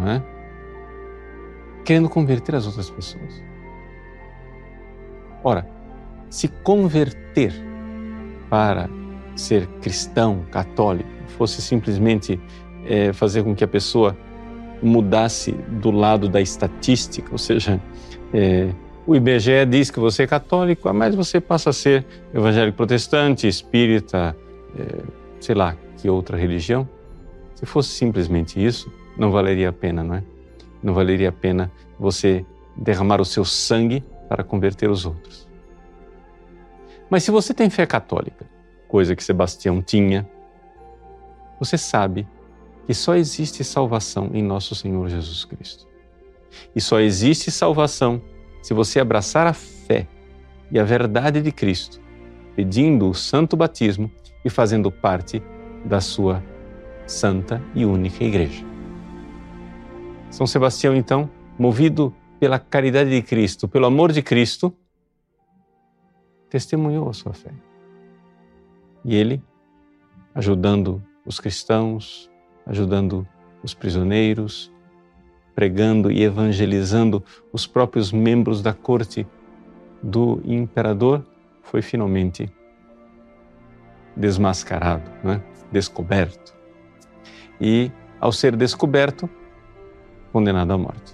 é? 0.08 0.22
querendo 1.84 2.10
converter 2.10 2.56
as 2.56 2.66
outras 2.66 2.90
pessoas? 2.90 3.44
Ora, 5.44 5.68
se 6.30 6.48
converter 6.48 7.54
para 8.50 8.90
ser 9.36 9.68
cristão, 9.82 10.46
católico, 10.52 11.10
fosse 11.38 11.62
simplesmente 11.62 12.40
é, 12.86 13.12
fazer 13.14 13.44
com 13.44 13.56
que 13.56 13.64
a 13.64 13.68
pessoa 13.68 14.16
mudasse 14.82 15.52
do 15.52 15.92
lado 15.92 16.28
da 16.28 16.42
estatística, 16.42 17.32
ou 17.32 17.38
seja, 17.38 17.82
é, 18.34 18.70
o 19.06 19.16
IBGE 19.16 19.66
diz 19.68 19.90
que 19.90 20.00
você 20.00 20.24
é 20.24 20.28
católico, 20.28 20.92
mas 20.94 21.16
você 21.16 21.40
passa 21.40 21.72
a 21.72 21.74
ser 21.74 22.06
evangélico 22.34 22.78
protestante, 22.78 23.48
espírita, 23.48 24.36
é, 24.78 25.21
sei 25.42 25.56
lá, 25.56 25.76
que 25.98 26.10
outra 26.10 26.38
religião. 26.38 26.88
Se 27.56 27.66
fosse 27.66 27.90
simplesmente 27.90 28.64
isso, 28.64 28.92
não 29.18 29.32
valeria 29.32 29.70
a 29.70 29.74
pena, 29.74 30.04
não 30.04 30.16
é? 30.16 30.24
Não 30.82 30.94
valeria 30.94 31.30
a 31.30 31.32
pena 31.32 31.72
você 32.00 32.46
derramar 32.78 33.20
o 33.20 33.26
seu 33.26 33.44
sangue 33.44 34.04
para 34.30 34.44
converter 34.44 34.90
os 34.90 35.06
outros. 35.06 35.48
Mas 37.10 37.24
se 37.24 37.32
você 37.32 37.54
tem 37.54 37.70
fé 37.70 37.86
católica, 37.86 38.50
coisa 38.88 39.16
que 39.16 39.24
Sebastião 39.24 39.82
tinha, 39.82 40.30
você 41.60 41.78
sabe 41.78 42.28
que 42.86 42.94
só 42.94 43.16
existe 43.16 43.64
salvação 43.64 44.32
em 44.34 44.42
nosso 44.42 44.74
Senhor 44.74 45.08
Jesus 45.10 45.44
Cristo. 45.46 45.88
E 46.76 46.82
só 46.82 47.00
existe 47.00 47.52
salvação 47.52 48.22
se 48.62 48.74
você 48.74 49.00
abraçar 49.00 49.48
a 49.48 49.54
fé 49.54 50.08
e 50.72 50.80
a 50.80 50.84
verdade 50.84 51.42
de 51.42 51.52
Cristo, 51.52 52.00
pedindo 52.56 53.10
o 53.10 53.14
santo 53.14 53.58
batismo 53.58 54.10
e 54.44 54.50
fazendo 54.50 54.92
parte 54.92 55.42
da 55.86 56.02
sua 56.02 56.44
santa 57.06 57.62
e 57.76 57.86
única 57.86 58.24
igreja. 58.24 58.66
São 60.30 60.48
Sebastião, 60.48 60.96
então, 60.96 61.30
movido 61.58 62.14
pela 62.40 62.58
caridade 62.58 63.10
de 63.10 63.22
Cristo, 63.22 63.68
pelo 63.68 63.86
amor 63.86 64.12
de 64.12 64.22
Cristo, 64.22 64.74
testemunhou 66.50 67.10
a 67.10 67.14
sua 67.14 67.34
fé. 67.34 67.52
E 69.04 69.16
ele, 69.16 69.42
ajudando 70.34 71.04
os 71.26 71.40
cristãos, 71.40 72.30
ajudando 72.66 73.28
os 73.64 73.74
prisioneiros, 73.74 74.72
pregando 75.54 76.12
e 76.12 76.24
evangelizando 76.24 77.24
os 77.52 77.68
próprios 77.68 78.12
membros 78.12 78.62
da 78.62 78.74
corte 78.74 79.28
do 80.02 80.42
imperador, 80.46 81.26
foi 81.62 81.82
finalmente 81.82 82.52
desmascarado, 84.16 85.10
né? 85.24 85.42
descoberto. 85.72 86.54
E, 87.60 87.92
ao 88.20 88.32
ser 88.32 88.56
descoberto, 88.56 89.30
condenado 90.32 90.72
à 90.72 90.78
morte. 90.78 91.14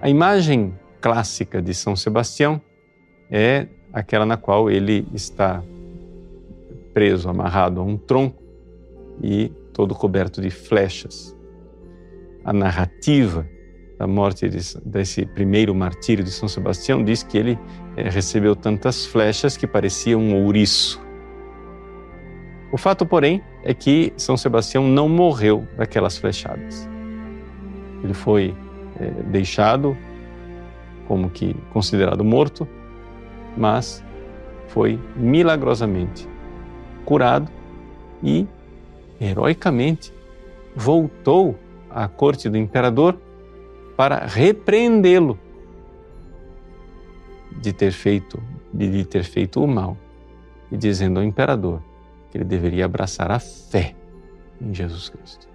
A 0.00 0.08
imagem 0.08 0.74
clássica 1.00 1.60
de 1.60 1.74
São 1.74 1.96
Sebastião 1.96 2.60
é 3.30 3.66
aquela 3.92 4.24
na 4.24 4.36
qual 4.36 4.70
ele 4.70 5.06
está 5.12 5.62
preso, 6.92 7.28
amarrado 7.28 7.80
a 7.80 7.84
um 7.84 7.96
tronco 7.96 8.42
e 9.22 9.48
todo 9.72 9.94
coberto 9.94 10.40
de 10.40 10.50
flechas. 10.50 11.36
A 12.44 12.52
narrativa 12.52 13.46
da 13.98 14.06
morte 14.06 14.48
desse 14.84 15.26
primeiro 15.26 15.74
martírio 15.74 16.24
de 16.24 16.30
São 16.30 16.48
Sebastião 16.48 17.04
diz 17.04 17.22
que 17.22 17.36
ele 17.36 17.58
é, 17.96 18.08
recebeu 18.08 18.56
tantas 18.56 19.04
flechas 19.04 19.58
que 19.58 19.66
parecia 19.66 20.16
um 20.16 20.42
ouriço. 20.42 21.00
O 22.72 22.76
fato, 22.76 23.04
porém, 23.04 23.42
é 23.64 23.74
que 23.74 24.12
São 24.16 24.36
Sebastião 24.36 24.86
não 24.86 25.08
morreu 25.08 25.66
daquelas 25.76 26.16
flechadas. 26.16 26.88
Ele 28.02 28.14
foi 28.14 28.54
é, 28.98 29.10
deixado 29.24 29.96
como 31.08 31.28
que 31.28 31.54
considerado 31.72 32.24
morto, 32.24 32.66
mas 33.56 34.04
foi 34.68 35.00
milagrosamente 35.16 36.28
curado 37.04 37.50
e 38.22 38.46
heroicamente 39.20 40.14
voltou 40.76 41.58
à 41.90 42.06
corte 42.06 42.48
do 42.48 42.56
imperador 42.56 43.18
para 43.96 44.24
repreendê-lo 44.24 45.36
de 47.60 47.72
ter 47.72 47.90
feito 47.90 48.40
de 48.72 49.04
ter 49.04 49.24
feito 49.24 49.62
o 49.62 49.66
mal 49.66 49.96
e 50.70 50.76
dizendo 50.76 51.18
ao 51.18 51.24
imperador 51.24 51.82
que 52.30 52.38
ele 52.38 52.44
deveria 52.44 52.84
abraçar 52.84 53.30
a 53.30 53.38
fé 53.38 53.94
em 54.60 54.72
Jesus 54.72 55.08
Cristo. 55.08 55.48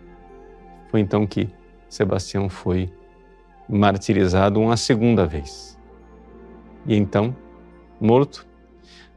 Foi 0.89 0.99
então 0.99 1.25
que 1.25 1.49
Sebastião 1.88 2.49
foi 2.49 2.91
martirizado 3.67 4.59
uma 4.59 4.77
segunda 4.77 5.25
vez. 5.25 5.79
E 6.85 6.95
então, 6.95 7.35
morto, 7.99 8.45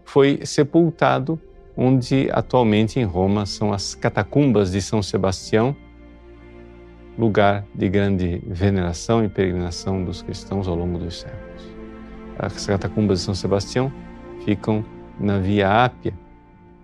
foi 0.05 0.41
sepultado 0.45 1.41
onde 1.77 2.29
atualmente 2.33 2.99
em 2.99 3.05
Roma 3.05 3.47
são 3.47 3.73
as 3.73 3.95
catacumbas 3.95 4.73
de 4.73 4.81
São 4.83 5.03
Sebastião, 5.03 5.77
lugar 7.17 7.65
de 7.75 7.89
grande 7.89 8.43
veneração 8.47 9.25
e 9.25 9.29
peregrinação 9.29 10.05
dos 10.05 10.23
cristãos 10.23 10.67
ao 10.67 10.75
longo 10.75 10.99
dos 10.99 11.21
séculos. 11.21 11.69
As 12.39 12.67
catacumbas 12.67 13.21
de 13.21 13.25
São 13.25 13.35
Sebastião 13.35 13.93
ficam 14.45 14.85
na 15.21 15.39
Via 15.39 15.85
Ápia 15.85 16.15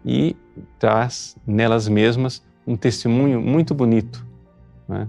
e 0.04 0.36
traz 0.78 1.36
nelas 1.46 1.88
mesmas 1.88 2.44
um 2.66 2.76
testemunho 2.76 3.40
muito 3.40 3.74
bonito 3.74 4.26
né, 4.88 5.08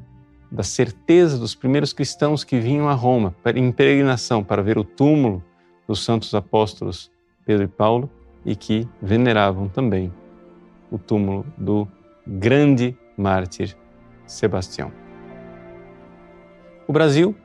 da 0.52 0.64
certeza 0.64 1.38
dos 1.38 1.56
primeiros 1.56 1.94
cristãos 1.94 2.44
que 2.44 2.60
vinham 2.60 2.88
a 2.88 2.94
Roma 2.94 3.36
em 3.56 3.72
peregrinação 3.72 4.44
para 4.44 4.62
ver 4.62 4.78
o 4.78 4.84
túmulo 4.84 5.44
dos 5.88 6.04
santos 6.04 6.34
apóstolos 6.34 7.12
Pedro 7.46 7.66
e 7.66 7.68
Paulo 7.68 8.10
e 8.46 8.56
que 8.56 8.88
veneravam 9.02 9.68
também 9.68 10.12
o 10.92 10.98
túmulo 10.98 11.46
do 11.58 11.88
grande 12.26 12.98
mártir 13.18 13.76
Sebastião. 14.26 14.92
O 16.88 16.94
Brasil 16.94 17.36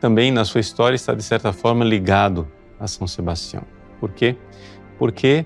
também, 0.00 0.30
na 0.30 0.44
sua 0.44 0.60
história, 0.60 0.94
está 0.94 1.14
de 1.14 1.22
certa 1.22 1.52
forma 1.52 1.84
ligado 1.84 2.46
a 2.78 2.86
São 2.86 3.06
Sebastião. 3.06 3.64
Por 4.00 4.12
quê? 4.12 4.36
Porque 4.98 5.44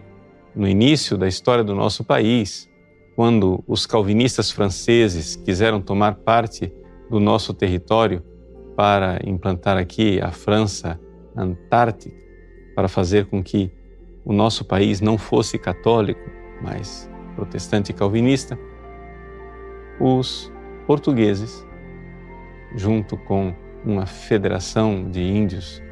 no 0.55 0.69
início 0.69 1.17
da 1.17 1.27
história 1.27 1.65
do 1.65 1.75
nosso 1.75 2.05
país, 2.05 2.69
quando 3.17 3.63
os 3.67 3.87
calvinistas 3.87 4.51
franceses 4.51 5.37
quiseram 5.37 5.81
tomar 5.81 6.17
parte 6.17 6.73
do 7.11 7.19
nosso 7.19 7.53
território 7.55 8.23
para 8.77 9.21
implantar 9.25 9.77
aqui 9.77 10.21
a 10.21 10.31
França 10.31 10.99
Antártica, 11.37 12.17
para 12.75 12.89
fazer 12.89 13.27
com 13.27 13.43
que 13.43 13.71
o 14.25 14.33
nosso 14.33 14.65
país 14.65 15.01
não 15.01 15.19
fosse 15.19 15.59
católico, 15.59 16.21
mas 16.63 17.11
protestante 17.35 17.93
calvinista, 17.93 18.59
os 20.01 20.53
portugueses, 20.87 21.67
junto 22.75 23.17
com 23.17 23.55
uma 23.85 24.07
federação 24.07 25.11
de 25.11 25.21
índios 25.21 25.83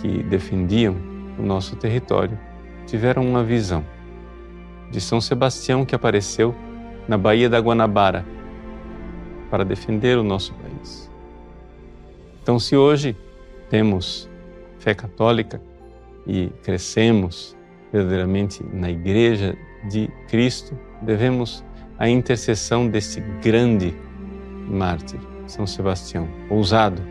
que 0.00 0.22
defendiam 0.22 0.96
o 1.38 1.42
nosso 1.42 1.76
território 1.76 2.38
tiveram 2.86 3.26
uma 3.26 3.42
visão 3.42 3.84
de 4.94 5.00
São 5.00 5.20
Sebastião 5.20 5.84
que 5.84 5.92
apareceu 5.92 6.54
na 7.08 7.18
Baía 7.18 7.50
da 7.50 7.58
Guanabara 7.58 8.24
para 9.50 9.64
defender 9.64 10.16
o 10.16 10.22
nosso 10.22 10.54
país. 10.54 11.10
Então, 12.40 12.60
se 12.60 12.76
hoje 12.76 13.16
temos 13.68 14.30
fé 14.78 14.94
católica 14.94 15.60
e 16.24 16.48
crescemos 16.62 17.56
verdadeiramente 17.92 18.64
na 18.72 18.88
Igreja 18.88 19.56
de 19.90 20.08
Cristo, 20.28 20.78
devemos 21.02 21.64
a 21.98 22.08
intercessão 22.08 22.86
desse 22.86 23.20
grande 23.42 23.96
mártir, 24.68 25.18
São 25.48 25.66
Sebastião, 25.66 26.28
ousado, 26.48 27.02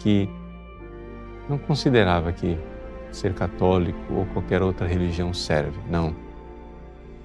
que 0.00 0.28
não 1.48 1.56
considerava 1.56 2.32
que 2.32 2.58
ser 3.12 3.32
católico 3.32 4.12
ou 4.12 4.26
qualquer 4.26 4.60
outra 4.60 4.88
religião 4.88 5.32
serve. 5.32 5.78
Não. 5.88 6.23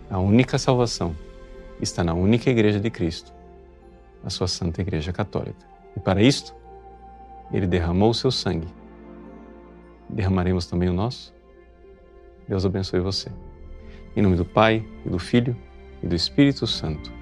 A 0.09 0.17
única 0.17 0.57
salvação 0.57 1.15
está 1.79 2.03
na 2.03 2.15
única 2.15 2.49
Igreja 2.49 2.79
de 2.79 2.89
Cristo, 2.89 3.31
a 4.23 4.29
sua 4.29 4.47
Santa 4.47 4.81
Igreja 4.81 5.13
Católica. 5.13 5.67
E 5.95 5.99
para 5.99 6.21
isto, 6.21 6.55
ele 7.51 7.67
derramou 7.67 8.09
o 8.09 8.13
seu 8.13 8.31
sangue. 8.31 8.67
Derramaremos 10.09 10.65
também 10.65 10.89
o 10.89 10.93
nosso? 10.93 11.31
Deus 12.47 12.65
abençoe 12.65 12.99
você. 12.99 13.31
Em 14.15 14.21
nome 14.23 14.35
do 14.35 14.43
Pai, 14.43 14.83
e 15.05 15.09
do 15.09 15.19
Filho 15.19 15.55
e 16.01 16.07
do 16.07 16.15
Espírito 16.15 16.65
Santo. 16.65 17.18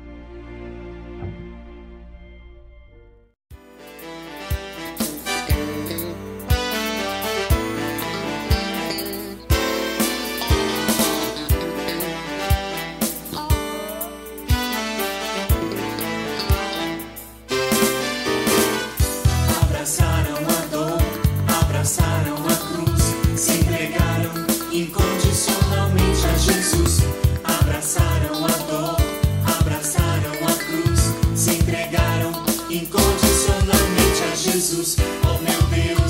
Você 35.28 36.07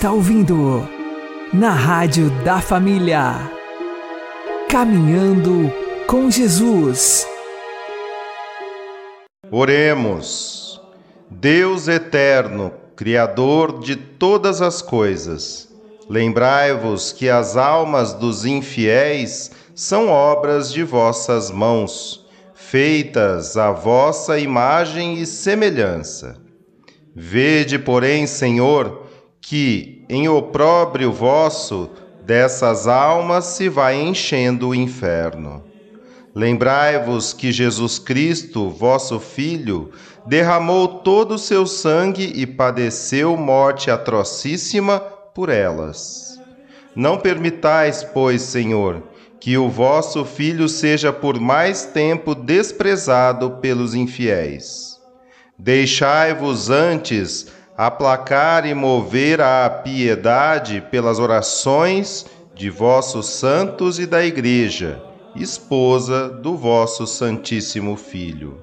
está 0.00 0.12
ouvindo 0.12 0.88
na 1.52 1.72
Rádio 1.72 2.30
da 2.42 2.58
Família. 2.58 3.34
Caminhando 4.66 5.70
com 6.06 6.30
Jesus. 6.30 7.26
Oremos. 9.50 10.80
Deus 11.30 11.86
eterno, 11.86 12.72
Criador 12.96 13.80
de 13.80 13.94
todas 13.94 14.62
as 14.62 14.80
coisas, 14.80 15.68
lembrai-vos 16.08 17.12
que 17.12 17.28
as 17.28 17.58
almas 17.58 18.14
dos 18.14 18.46
infiéis 18.46 19.50
são 19.74 20.08
obras 20.08 20.72
de 20.72 20.82
vossas 20.82 21.50
mãos, 21.50 22.26
feitas 22.54 23.54
à 23.58 23.70
vossa 23.70 24.38
imagem 24.38 25.18
e 25.18 25.26
semelhança. 25.26 26.38
Vede, 27.14 27.78
porém, 27.78 28.26
Senhor, 28.26 29.09
que 29.40 30.04
em 30.08 30.28
opróbrio 30.28 31.12
vosso 31.12 31.90
dessas 32.24 32.86
almas 32.86 33.44
se 33.46 33.68
vai 33.68 34.00
enchendo 34.00 34.68
o 34.68 34.74
inferno. 34.74 35.64
Lembrai-vos 36.34 37.32
que 37.32 37.50
Jesus 37.50 37.98
Cristo, 37.98 38.70
vosso 38.70 39.18
Filho, 39.18 39.90
derramou 40.26 40.86
todo 40.86 41.34
o 41.34 41.38
seu 41.38 41.66
sangue 41.66 42.32
e 42.36 42.46
padeceu 42.46 43.36
morte 43.36 43.90
atrocíssima 43.90 45.00
por 45.00 45.48
elas. 45.48 46.38
Não 46.94 47.18
permitais, 47.18 48.04
pois, 48.04 48.42
Senhor, 48.42 49.02
que 49.40 49.56
o 49.56 49.68
vosso 49.68 50.24
Filho 50.24 50.68
seja 50.68 51.12
por 51.12 51.40
mais 51.40 51.86
tempo 51.86 52.34
desprezado 52.34 53.58
pelos 53.62 53.94
infiéis. 53.94 54.98
Deixai-vos 55.58 56.70
antes 56.70 57.48
aplacar 57.80 58.66
e 58.66 58.74
mover 58.74 59.40
a 59.40 59.70
piedade 59.70 60.82
pelas 60.90 61.18
orações 61.18 62.26
de 62.54 62.68
vossos 62.68 63.30
santos 63.30 63.98
e 63.98 64.04
da 64.04 64.22
Igreja, 64.22 65.02
esposa 65.34 66.28
do 66.28 66.58
vosso 66.58 67.06
Santíssimo 67.06 67.96
Filho. 67.96 68.62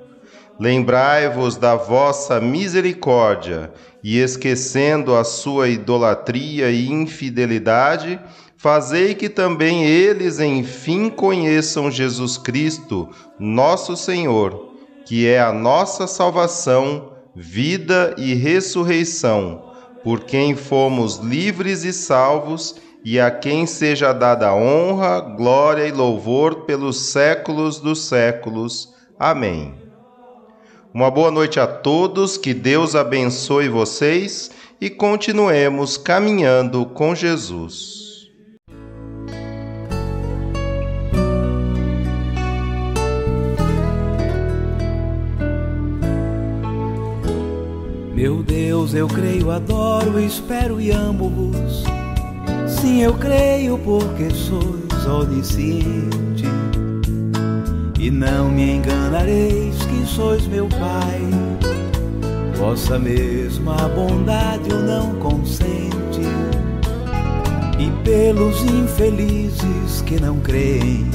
Lembrai-vos 0.60 1.58
da 1.58 1.76
vossa 1.76 2.40
misericórdia 2.40 3.74
e, 4.04 4.20
esquecendo 4.20 5.16
a 5.16 5.24
sua 5.24 5.68
idolatria 5.68 6.70
e 6.70 6.88
infidelidade, 6.88 8.20
fazei 8.56 9.16
que 9.16 9.30
também 9.30 9.84
eles 9.84 10.40
enfim 10.40 11.10
conheçam 11.10 11.90
Jesus 11.90 12.38
Cristo, 12.38 13.10
nosso 13.40 13.98
Senhor, 13.98 14.76
que 15.08 15.28
é 15.28 15.42
a 15.42 15.52
nossa 15.52 16.06
salvação, 16.06 17.17
vida 17.40 18.16
e 18.18 18.34
ressurreição, 18.34 19.72
por 20.04 20.22
quem 20.22 20.56
fomos 20.56 21.18
livres 21.18 21.84
e 21.84 21.94
salvos, 21.94 22.76
e 23.06 23.20
a 23.20 23.30
quem 23.30 23.68
seja 23.68 24.12
dada 24.12 24.54
honra, 24.56 25.20
glória 25.20 25.88
e 25.88 25.92
louvor 25.92 26.66
pelos 26.66 27.12
séculos 27.12 27.80
dos 27.80 28.06
séculos. 28.06 28.92
Amém. 29.20 29.76
Uma 30.92 31.12
boa 31.12 31.30
noite 31.30 31.60
a 31.60 31.68
todos, 31.68 32.38
que 32.38 32.56
Deus 32.56 32.96
abençoe 32.96 33.70
vocês 33.70 34.50
e 34.82 34.90
continuemos 34.90 35.96
caminhando 35.96 36.88
com 36.88 37.14
Jesus. 37.14 38.07
Meu 48.28 48.44
Deus, 48.44 48.94
eu 48.94 49.08
creio, 49.08 49.52
adoro, 49.52 50.20
espero 50.20 50.82
e 50.82 50.92
amo-vos. 50.92 51.86
Sim, 52.68 53.02
eu 53.02 53.14
creio 53.14 53.78
porque 53.78 54.30
sois 54.32 55.06
onisciente. 55.06 56.44
E 57.98 58.12
não 58.12 58.52
me 58.52 58.76
enganareis 58.76 59.78
que 59.78 60.06
sois 60.06 60.46
meu 60.46 60.68
Pai. 60.68 61.22
Vossa 62.58 63.00
mesma 63.00 63.88
bondade 63.96 64.74
o 64.74 64.80
não 64.82 65.16
consente. 65.20 66.20
E 67.80 67.90
pelos 68.04 68.62
infelizes 68.62 70.02
que 70.06 70.20
não 70.20 70.42
creem, 70.42 71.10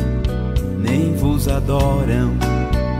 nem 0.78 1.14
vos 1.16 1.46
adoram, 1.46 2.32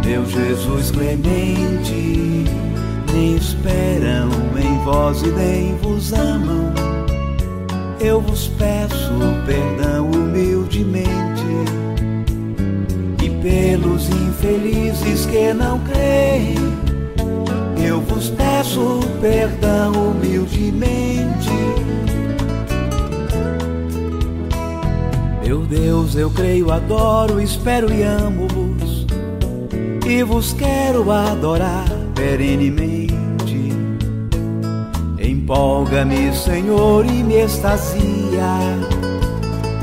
meu 0.04 0.26
Jesus 0.26 0.90
clemente 0.90 2.71
nem 3.12 3.36
esperam 3.36 4.28
em 4.56 4.78
vós 4.84 5.22
e 5.22 5.28
nem 5.28 5.76
vos 5.76 6.12
amam. 6.12 6.72
Eu 8.00 8.20
vos 8.20 8.48
peço 8.58 9.12
perdão 9.46 10.10
humildemente 10.10 11.06
e 13.22 13.30
pelos 13.42 14.08
infelizes 14.08 15.26
que 15.26 15.52
não 15.52 15.78
creem. 15.80 16.56
Eu 17.84 18.00
vos 18.00 18.30
peço 18.30 19.00
perdão 19.20 19.92
humildemente. 19.92 21.50
Meu 25.44 25.60
Deus, 25.66 26.16
eu 26.16 26.30
creio, 26.30 26.70
adoro, 26.70 27.40
espero 27.40 27.92
e 27.92 28.02
amo-vos 28.02 28.61
e 30.06 30.22
vos 30.22 30.52
quero 30.52 31.10
adorar 31.10 31.88
perenemente. 32.14 33.12
Empolga-me, 35.18 36.34
Senhor, 36.34 37.06
e 37.06 37.22
me 37.22 37.36
extasia 37.36 38.56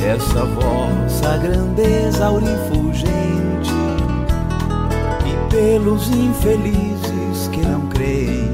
essa 0.01 0.45
vossa 0.45 1.37
grandeza 1.37 2.25
aurifulgente 2.25 3.73
e 5.25 5.49
pelos 5.49 6.09
infelizes 6.09 7.47
que 7.51 7.61
não 7.61 7.87
creem 7.87 8.49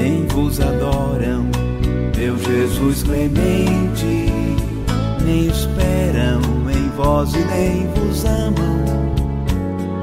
nem 0.00 0.26
vos 0.28 0.58
adoram, 0.60 1.44
meu 2.16 2.38
Jesus 2.38 3.02
clemente, 3.02 4.32
nem 5.22 5.46
esperam 5.46 6.40
em 6.70 6.88
vós 6.96 7.34
e 7.34 7.44
nem 7.44 7.86
vos 7.88 8.24
amam. 8.24 9.19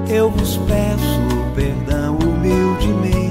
Eu 0.09 0.29
vos 0.31 0.57
peço 0.57 1.21
perdão 1.55 2.17
humildemente 2.17 3.27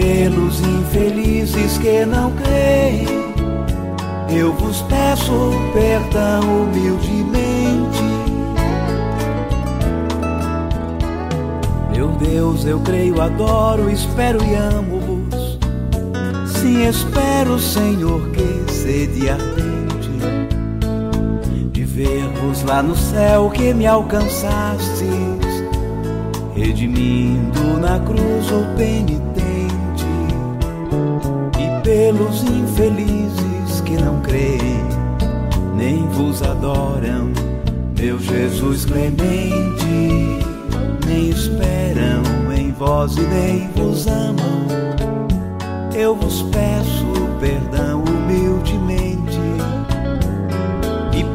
pelos 0.00 0.60
infelizes 0.60 1.78
que 1.78 2.04
não 2.06 2.32
creem, 2.32 3.06
eu 4.30 4.52
vos 4.54 4.82
peço 4.82 5.52
perdão 5.72 6.40
humildemente. 6.62 8.00
Meu 11.92 12.08
Deus, 12.12 12.64
eu 12.64 12.80
creio, 12.80 13.20
adoro, 13.20 13.90
espero 13.90 14.42
e 14.42 14.54
amo-vos. 14.54 15.58
Sim, 16.46 16.88
espero, 16.88 17.58
Senhor, 17.58 18.30
que 18.30 18.72
sede 18.72 19.20
de 19.20 19.28
ver-vos 22.40 22.62
lá 22.62 22.82
no 22.82 22.96
céu 22.96 23.50
que 23.50 23.74
me 23.74 23.86
alcançastes, 23.86 25.00
redimindo 26.54 27.78
na 27.80 27.98
cruz 28.00 28.50
o 28.50 28.76
penitente 28.76 29.30
pelos 31.84 32.42
infelizes 32.42 33.80
que 33.84 33.96
não 33.96 34.20
creem, 34.20 34.80
nem 35.74 36.06
vos 36.08 36.42
adoram, 36.42 37.30
meu 37.98 38.18
Jesus 38.18 38.84
clemente, 38.84 40.44
nem 41.06 41.30
esperam 41.30 42.22
em 42.56 42.72
vós 42.72 43.16
e 43.16 43.22
nem 43.22 43.68
vos 43.74 44.06
amam. 44.06 44.60
Eu 45.94 46.14
vos 46.14 46.42
peço 46.42 47.06
perdão 47.40 47.89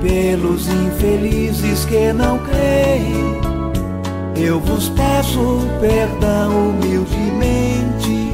pelos 0.05 0.67
infelizes 0.67 1.83
que 1.85 2.13
não 2.13 2.37
creem, 2.37 3.41
eu 4.35 4.59
vos 4.59 4.89
peço 4.89 5.67
perdão 5.81 6.69
humildemente 6.69 8.25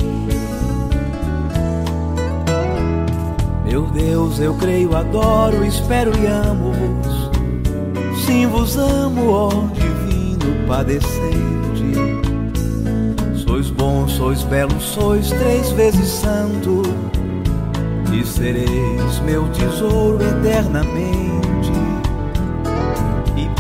Meu 3.64 3.84
Deus, 3.84 4.38
eu 4.38 4.54
creio, 4.56 4.94
adoro, 4.94 5.66
espero 5.66 6.12
e 6.22 6.28
amo-vos. 6.28 7.32
Sim, 8.26 8.46
vos 8.48 8.76
amo, 8.76 9.30
ó 9.32 9.50
divino 9.74 10.68
padecente. 10.68 11.94
Sois 13.48 13.70
bom, 13.70 14.10
sois 14.10 14.44
belo, 14.44 14.78
sois 14.82 15.30
três 15.30 15.72
vezes 15.72 16.10
santo. 16.10 16.82
E 18.12 18.26
sereis 18.26 19.20
meu 19.26 19.48
tesouro 19.54 20.22
eternamente. 20.22 21.21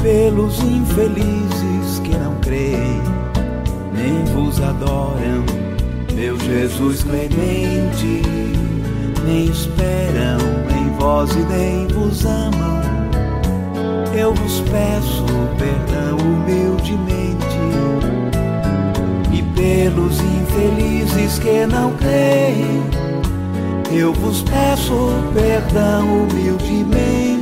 Pelos 0.01 0.59
infelizes 0.63 1.99
que 2.03 2.17
não 2.17 2.33
creem, 2.41 3.01
nem 3.93 4.25
vos 4.33 4.59
adoram, 4.59 5.45
meu 6.15 6.39
Jesus 6.39 7.03
clemente 7.03 8.23
nem 9.23 9.45
esperam 9.45 10.39
em 10.75 10.89
vós 10.97 11.29
e 11.35 11.39
nem 11.39 11.87
vos 11.87 12.25
amam. 12.25 12.81
Eu 14.17 14.33
vos 14.33 14.61
peço 14.61 15.23
perdão 15.59 16.17
humildemente 16.17 17.45
e 19.31 19.43
pelos 19.55 20.19
infelizes 20.19 21.37
que 21.37 21.65
não 21.67 21.95
creem. 21.97 22.81
Eu 23.91 24.13
vos 24.13 24.41
peço 24.41 24.93
perdão 25.33 26.23
humildemente 26.23 27.40